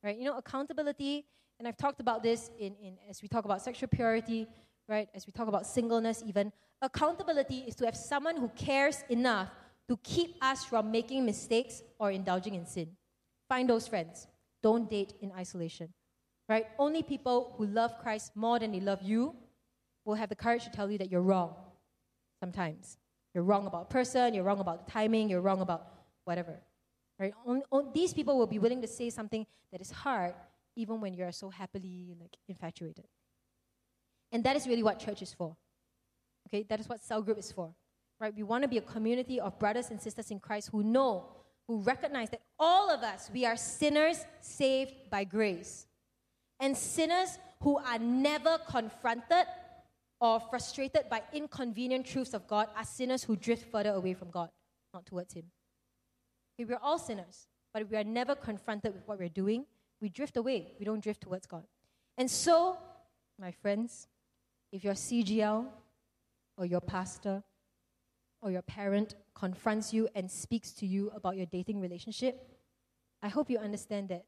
[0.02, 0.16] Right?
[0.16, 1.26] You know, accountability
[1.58, 4.46] and I've talked about this in, in as we talk about sexual purity,
[4.88, 5.10] right?
[5.14, 6.52] As we talk about singleness, even.
[6.80, 9.50] Accountability is to have someone who cares enough
[9.88, 12.88] to keep us from making mistakes or indulging in sin.
[13.46, 14.26] Find those friends.
[14.62, 15.90] Don't date in isolation.
[16.48, 16.64] Right?
[16.78, 19.34] Only people who love Christ more than they love you
[20.06, 21.54] will have the courage to tell you that you're wrong
[22.40, 22.96] sometimes.
[23.34, 25.86] You're wrong about person, you're wrong about the timing, you're wrong about
[26.24, 26.60] whatever.
[27.18, 27.34] Right?
[27.46, 30.34] On, on, these people will be willing to say something that is hard
[30.76, 33.06] even when you're so happily like infatuated.
[34.32, 35.56] And that is really what church is for.
[36.48, 37.74] Okay, that is what cell group is for.
[38.20, 38.34] Right?
[38.34, 41.26] We want to be a community of brothers and sisters in Christ who know
[41.66, 45.86] who recognize that all of us, we are sinners saved by grace.
[46.60, 49.46] And sinners who are never confronted
[50.24, 54.48] or frustrated by inconvenient truths of God are sinners who drift further away from God,
[54.94, 55.44] not towards Him.
[56.58, 59.66] Okay, we're all sinners, but if we are never confronted with what we're doing,
[60.00, 60.72] we drift away.
[60.78, 61.64] We don't drift towards God.
[62.16, 62.78] And so,
[63.38, 64.08] my friends,
[64.72, 65.66] if your CGL
[66.56, 67.42] or your pastor
[68.40, 72.48] or your parent confronts you and speaks to you about your dating relationship,
[73.22, 74.24] I hope you understand that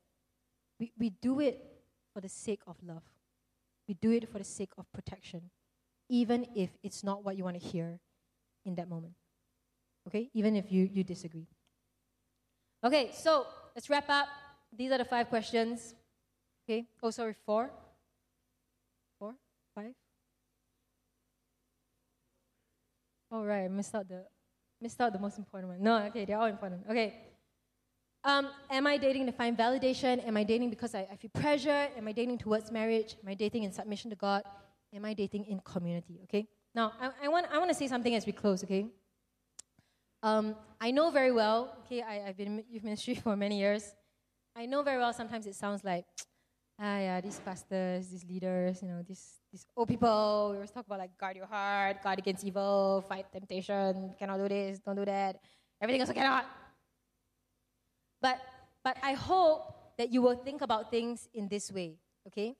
[0.78, 1.64] we, we do it
[2.12, 3.04] for the sake of love.
[3.88, 5.48] We do it for the sake of protection,
[6.08, 7.98] even if it's not what you want to hear
[8.64, 9.14] in that moment.
[10.06, 10.30] Okay?
[10.34, 11.46] Even if you, you disagree.
[12.84, 14.28] Okay, so let's wrap up.
[14.76, 15.94] These are the five questions.
[16.64, 16.86] Okay?
[17.02, 17.70] Oh, sorry, four?
[19.18, 19.34] Four?
[19.74, 19.94] Five?
[23.30, 24.24] All right, I missed out the
[24.80, 25.82] missed out the most important one.
[25.82, 26.82] No, okay, they're all important.
[26.88, 27.14] Okay.
[28.22, 30.26] Um, am I dating to find validation?
[30.26, 31.88] Am I dating because I, I feel pressure?
[31.96, 33.16] Am I dating towards marriage?
[33.22, 34.42] Am I dating in submission to God?
[34.96, 36.20] Am I dating in community?
[36.24, 36.48] Okay.
[36.74, 38.64] Now, I, I want I want to say something as we close.
[38.64, 38.86] Okay.
[40.22, 41.76] Um, I know very well.
[41.84, 43.94] Okay, I, I've been in youth ministry for many years.
[44.56, 45.12] I know very well.
[45.12, 46.06] Sometimes it sounds like
[46.80, 50.86] ah, yeah, these pastors, these leaders, you know, these, these old people, we always talk
[50.86, 55.04] about like guard your heart, guard against evil, fight temptation, cannot do this, don't do
[55.04, 55.36] that.
[55.80, 56.46] Everything else cannot.
[58.20, 58.40] But,
[58.82, 62.56] but I hope that you will think about things in this way, okay?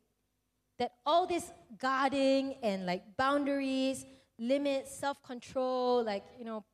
[0.79, 4.05] That all this guarding and like boundaries,
[4.39, 6.65] limits, self control, like, you know,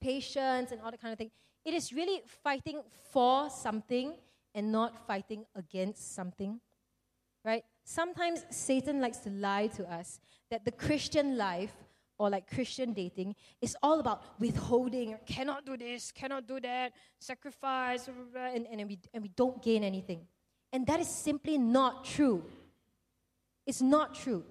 [0.00, 1.30] patience and all that kind of thing,
[1.64, 2.82] it is really fighting
[3.12, 4.14] for something
[4.54, 6.60] and not fighting against something
[7.44, 7.64] right?
[7.84, 10.18] Sometimes Satan likes to lie to us
[10.50, 11.74] that the Christian life
[12.18, 18.08] or like Christian dating is all about withholding, cannot do this, cannot do that, sacrifice,
[18.08, 20.26] and, and, we, and we don't gain anything.
[20.72, 22.44] And that is simply not true.
[23.66, 24.44] It's not true.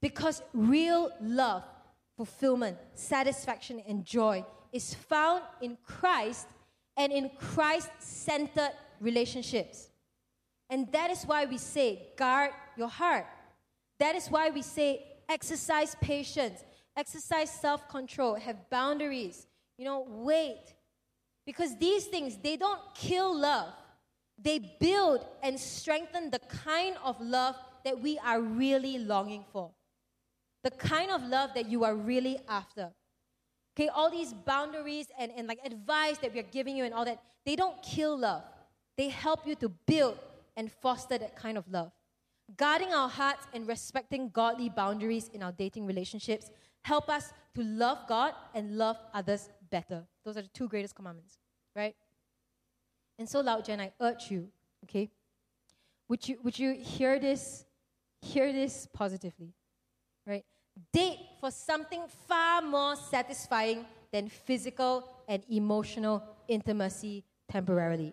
[0.00, 1.64] Because real love,
[2.16, 6.46] fulfillment, satisfaction, and joy is found in Christ
[6.96, 9.90] and in Christ centered relationships.
[10.68, 13.26] And that is why we say, guard your heart.
[13.98, 16.64] That is why we say, exercise patience,
[16.96, 19.46] exercise self control, have boundaries,
[19.76, 20.74] you know, wait.
[21.44, 23.72] Because these things, they don't kill love,
[24.38, 29.70] they build and strengthen the kind of love that we are really longing for.
[30.62, 32.90] The kind of love that you are really after.
[33.76, 37.22] Okay, all these boundaries and, and like advice that we're giving you and all that,
[37.46, 38.42] they don't kill love.
[38.96, 40.18] They help you to build
[40.56, 41.92] and foster that kind of love.
[42.56, 46.50] Guarding our hearts and respecting godly boundaries in our dating relationships
[46.82, 50.04] help us to love God and love others better.
[50.24, 51.38] Those are the two greatest commandments,
[51.74, 51.94] right?
[53.18, 54.48] And so, Lao Jen, I urge you,
[54.84, 55.10] okay?
[56.08, 57.64] Would you, would you hear this,
[58.22, 59.54] hear this positively,
[60.26, 60.44] right?
[60.92, 68.12] Date for something far more satisfying than physical and emotional intimacy temporarily.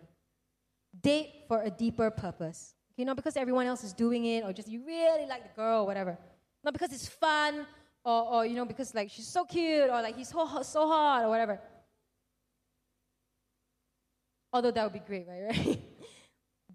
[1.01, 2.73] Date for a deeper purpose.
[2.95, 5.83] You know, because everyone else is doing it, or just you really like the girl,
[5.83, 6.17] or whatever.
[6.63, 7.67] Not because it's fun,
[8.03, 11.23] or, or you know, because like she's so cute, or like he's so, so hot,
[11.23, 11.59] or whatever.
[14.51, 15.43] Although that would be great, right?
[15.65, 15.79] right?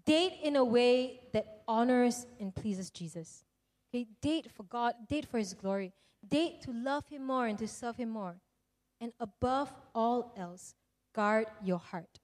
[0.05, 3.43] Date in a way that honors and pleases Jesus.
[3.93, 5.93] Okay, date for God, date for His glory,
[6.27, 8.35] date to love Him more and to serve Him more.
[8.99, 10.75] And above all else,
[11.13, 12.19] guard your heart.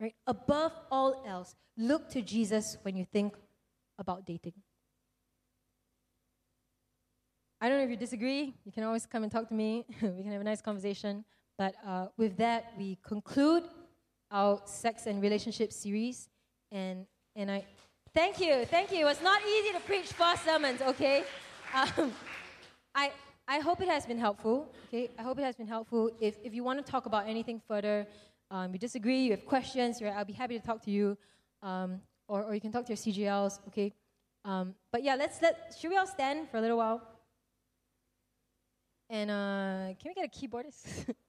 [0.00, 0.14] Right?
[0.26, 3.34] Above all else, look to Jesus when you think
[3.98, 4.52] about dating.
[7.60, 8.54] I don't know if you disagree.
[8.64, 9.86] You can always come and talk to me.
[10.02, 11.24] we can have a nice conversation.
[11.56, 13.64] But uh, with that, we conclude
[14.30, 16.28] our sex and relationship series.
[16.70, 17.06] And,
[17.36, 17.64] and I
[18.14, 19.00] thank you, thank you.
[19.00, 21.22] It was not easy to preach four sermons, okay?
[21.74, 22.12] Um,
[22.94, 23.12] I,
[23.46, 25.10] I hope it has been helpful, okay?
[25.18, 26.10] I hope it has been helpful.
[26.18, 28.06] If, if you want to talk about anything further,
[28.50, 31.18] um, you disagree, you have questions, I'll be happy to talk to you.
[31.62, 33.92] Um, or, or you can talk to your CGLs, okay?
[34.44, 37.02] Um, but yeah, let's let, should we all stand for a little while?
[39.10, 41.14] And uh, can we get a keyboardist?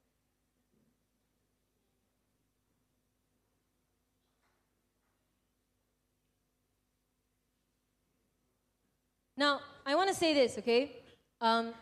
[9.38, 10.96] now, I want to say this, okay?
[11.40, 11.72] Um,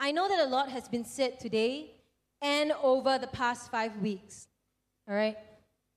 [0.00, 1.92] I know that a lot has been said today
[2.42, 4.48] and over the past five weeks.
[5.08, 5.36] All right?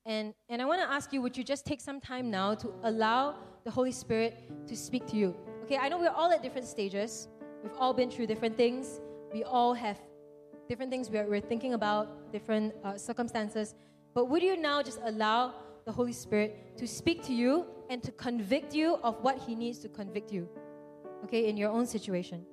[0.05, 2.71] And, and I want to ask you would you just take some time now to
[2.83, 5.35] allow the Holy Spirit to speak to you?
[5.63, 7.27] Okay, I know we're all at different stages.
[7.63, 9.01] We've all been through different things.
[9.33, 9.97] We all have
[10.69, 13.73] different things we're, we're thinking about, different uh, circumstances.
[14.13, 15.55] But would you now just allow
[15.85, 19.79] the Holy Spirit to speak to you and to convict you of what He needs
[19.79, 20.47] to convict you?
[21.23, 22.45] Okay, in your own situation.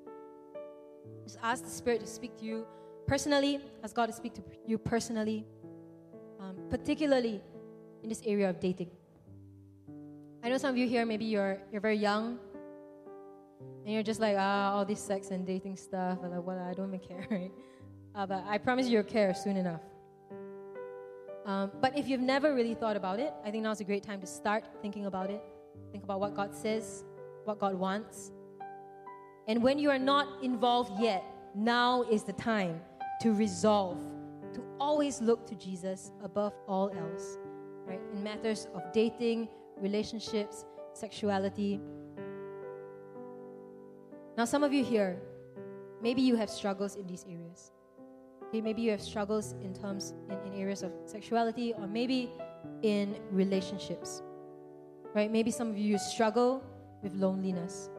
[1.24, 2.66] Just ask the Spirit to speak to you
[3.06, 5.44] personally, ask God to speak to you personally,
[6.38, 7.40] um, particularly
[8.02, 8.90] in this area of dating.
[10.42, 12.38] I know some of you here, maybe you're, you're very young,
[13.84, 16.72] and you're just like, ah, all this sex and dating stuff, and like, well, I
[16.72, 17.52] don't even care, right?
[18.14, 19.82] Uh, but I promise you, you'll care soon enough.
[21.44, 24.20] Um, but if you've never really thought about it, I think now's a great time
[24.20, 25.42] to start thinking about it.
[25.90, 27.04] Think about what God says,
[27.44, 28.30] what God wants.
[29.48, 32.80] And when you are not involved yet, now is the time
[33.22, 33.98] to resolve
[34.54, 37.38] to always look to Jesus above all else,
[37.86, 38.00] right?
[38.12, 41.80] In matters of dating, relationships, sexuality.
[44.36, 45.20] Now, some of you here,
[46.02, 47.72] maybe you have struggles in these areas.
[48.48, 52.30] Okay, maybe you have struggles in terms in, in areas of sexuality or maybe
[52.82, 54.22] in relationships.
[55.14, 55.30] Right?
[55.30, 56.62] Maybe some of you struggle
[57.02, 57.90] with loneliness.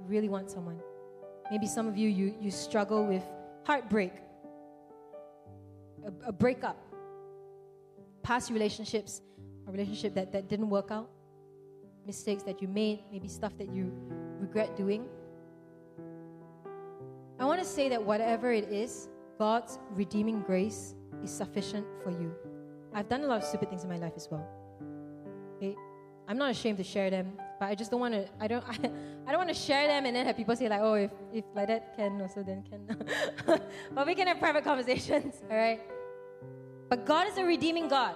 [0.00, 0.80] Really want someone.
[1.50, 3.22] Maybe some of you you, you struggle with
[3.64, 4.12] heartbreak,
[6.04, 6.76] a, a breakup,
[8.22, 9.22] past relationships,
[9.66, 11.08] a relationship that, that didn't work out,
[12.06, 13.92] mistakes that you made, maybe stuff that you
[14.38, 15.06] regret doing.
[17.38, 19.08] I want to say that whatever it is,
[19.38, 22.34] God's redeeming grace is sufficient for you.
[22.94, 24.48] I've done a lot of stupid things in my life as well.
[25.56, 25.76] Okay?
[26.28, 28.28] I'm not ashamed to share them, but I just don't want to.
[28.40, 28.64] I don't.
[28.68, 28.72] I,
[29.26, 31.44] I don't want to share them and then have people say like, "Oh, if if
[31.54, 32.80] like that can also then can."
[33.94, 35.80] but we can have private conversations, all right?
[36.88, 38.14] But God is a redeeming God.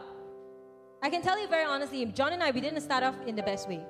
[1.02, 3.42] I can tell you very honestly, John and I, we didn't start off in the
[3.42, 3.80] best way.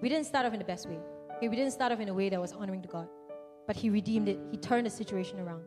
[0.00, 0.98] We didn't start off in the best way.
[1.36, 3.08] Okay, we didn't start off in a way that was honoring to God
[3.66, 4.38] but he redeemed it.
[4.50, 5.62] He turned the situation around.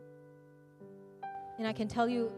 [1.58, 2.30] And I can tell you,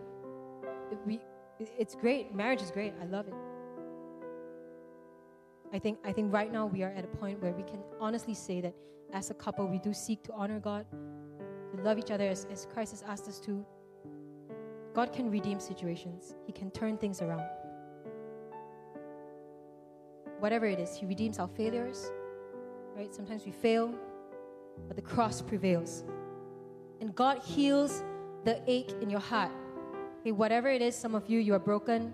[1.04, 1.20] we,
[1.58, 2.34] it's great.
[2.34, 2.94] Marriage is great.
[3.00, 3.34] I love it.
[5.72, 8.34] I think, I think right now we are at a point where we can honestly
[8.34, 8.74] say that
[9.12, 12.66] as a couple, we do seek to honor God, to love each other as, as
[12.72, 13.64] Christ has asked us to.
[14.94, 17.44] God can redeem situations, He can turn things around.
[20.40, 22.10] Whatever it is, He redeems our failures,
[22.96, 23.14] right?
[23.14, 23.94] Sometimes we fail,
[24.88, 26.04] but the cross prevails.
[27.00, 28.02] And God heals
[28.44, 29.52] the ache in your heart.
[30.20, 32.12] Okay, whatever it is, some of you, you are broken,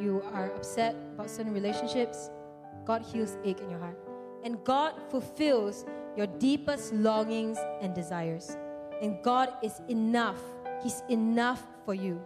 [0.00, 2.30] you are upset about certain relationships,
[2.84, 3.98] God heals ache in your heart.
[4.44, 5.84] And God fulfills
[6.16, 8.56] your deepest longings and desires.
[9.00, 10.40] And God is enough.
[10.82, 12.20] He's enough for you.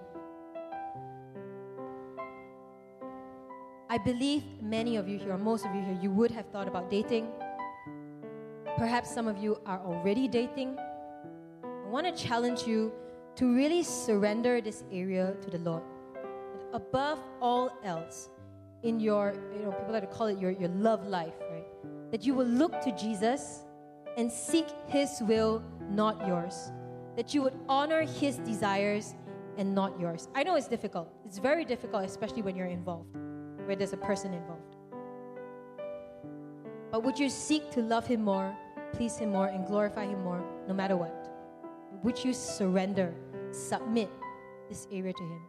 [3.89, 6.69] I believe many of you here, or most of you here, you would have thought
[6.69, 7.31] about dating
[8.77, 10.77] Perhaps some of you are already dating.
[10.79, 12.93] I want to challenge you
[13.37, 15.83] to really surrender this area to the Lord.
[16.75, 18.29] Above all else,
[18.87, 21.65] in your, you know, people like to call it your, your love life, right?
[22.11, 23.65] That you will look to Jesus
[24.17, 26.71] and seek His will, not yours.
[27.17, 29.15] That you would honor His desires
[29.59, 30.29] and not yours.
[30.35, 31.09] I know it's difficult.
[31.25, 33.17] It's very difficult, especially when you're involved,
[33.65, 34.77] where there's a person involved.
[36.93, 38.57] But would you seek to love Him more
[38.97, 41.13] please Him more and glorify Him more, no matter what?
[42.03, 43.15] Would you surrender,
[43.51, 44.11] submit
[44.69, 45.41] this area to Him?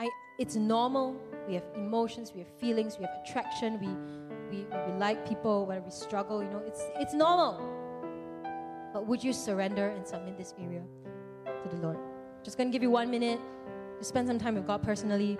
[0.00, 0.08] I,
[0.38, 1.14] it's normal.
[1.46, 3.88] We have emotions, we have feelings, we have attraction, we,
[4.50, 7.60] we, we like people, whether we struggle, you know, it's, it's normal.
[8.94, 10.82] But would you surrender and submit this area
[11.44, 11.98] to the Lord?
[12.42, 13.40] Just gonna give you one minute
[13.98, 15.36] to spend some time with God personally,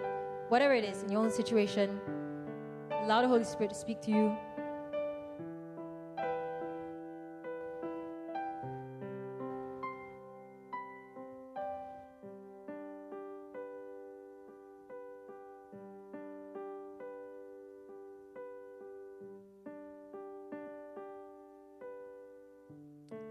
[0.50, 1.98] whatever it is in your own situation.
[3.04, 4.36] Allow the Holy Spirit to speak to you.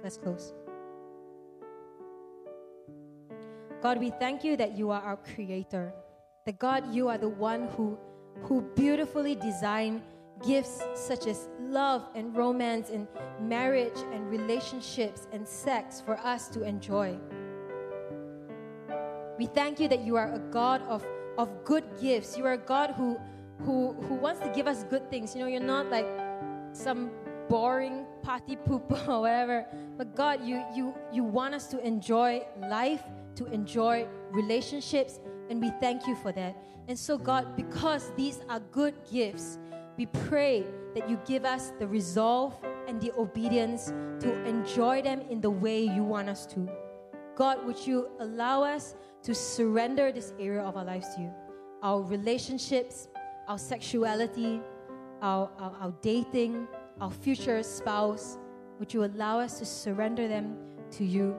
[0.03, 0.53] Let's close.
[3.81, 5.93] God, we thank you that you are our creator.
[6.45, 7.97] That God, you are the one who,
[8.43, 10.01] who beautifully designed
[10.45, 13.07] gifts such as love and romance and
[13.41, 17.17] marriage and relationships and sex for us to enjoy.
[19.38, 21.05] We thank you that you are a God of,
[21.38, 22.38] of good gifts.
[22.38, 23.17] You are a God who,
[23.59, 25.35] who, who wants to give us good things.
[25.35, 26.07] You know, you're not like
[26.73, 27.11] some
[27.47, 29.65] boring party pooper or whatever.
[30.19, 33.03] God, you you you want us to enjoy life,
[33.35, 36.57] to enjoy relationships, and we thank you for that.
[36.89, 39.57] And so, God, because these are good gifts,
[39.95, 42.53] we pray that you give us the resolve
[42.85, 46.67] and the obedience to enjoy them in the way you want us to.
[47.37, 51.31] God, would you allow us to surrender this area of our lives to you?
[51.81, 53.07] Our relationships,
[53.47, 54.59] our sexuality,
[55.21, 56.67] our, our, our dating,
[56.99, 58.37] our future spouse,
[58.80, 60.56] would you allow us to surrender them
[60.91, 61.35] to you?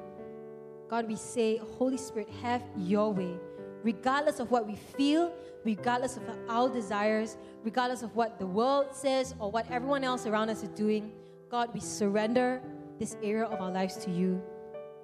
[0.89, 3.35] God, we say, Holy Spirit, have your way.
[3.83, 5.33] Regardless of what we feel,
[5.65, 10.51] regardless of our desires, regardless of what the world says or what everyone else around
[10.51, 11.13] us is doing,
[11.49, 12.61] God, we surrender
[12.99, 14.43] this area of our lives to you.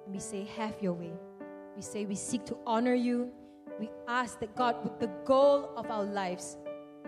[0.05, 1.11] And we say, Have your way.
[1.75, 3.31] We say, We seek to honor you.
[3.79, 6.57] We ask that God, with the goal of our lives,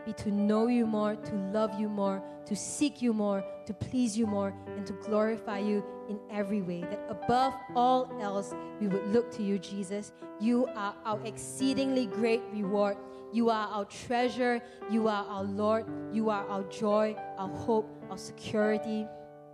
[0.09, 4.17] be to know you more, to love you more, to seek you more, to please
[4.17, 6.81] you more, and to glorify you in every way.
[6.81, 10.11] That above all else, we would look to you, Jesus.
[10.39, 12.97] You are our exceedingly great reward.
[13.31, 14.61] You are our treasure.
[14.89, 15.85] You are our Lord.
[16.11, 19.05] You are our joy, our hope, our security,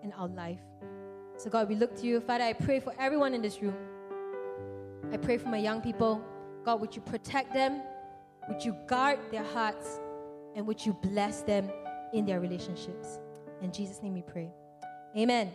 [0.04, 0.62] and our life.
[1.36, 2.22] So, God, we look to you.
[2.22, 3.76] Father, I pray for everyone in this room.
[5.12, 6.24] I pray for my young people.
[6.64, 7.82] God, would you protect them?
[8.48, 10.00] Would you guard their hearts?
[10.56, 11.70] And would you bless them
[12.14, 13.20] in their relationships.
[13.62, 14.50] In Jesus' name we pray.
[15.18, 15.52] Amen.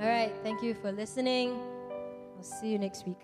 [0.00, 0.32] All right.
[0.42, 1.58] Thank you for listening.
[2.36, 3.20] I'll see you next week.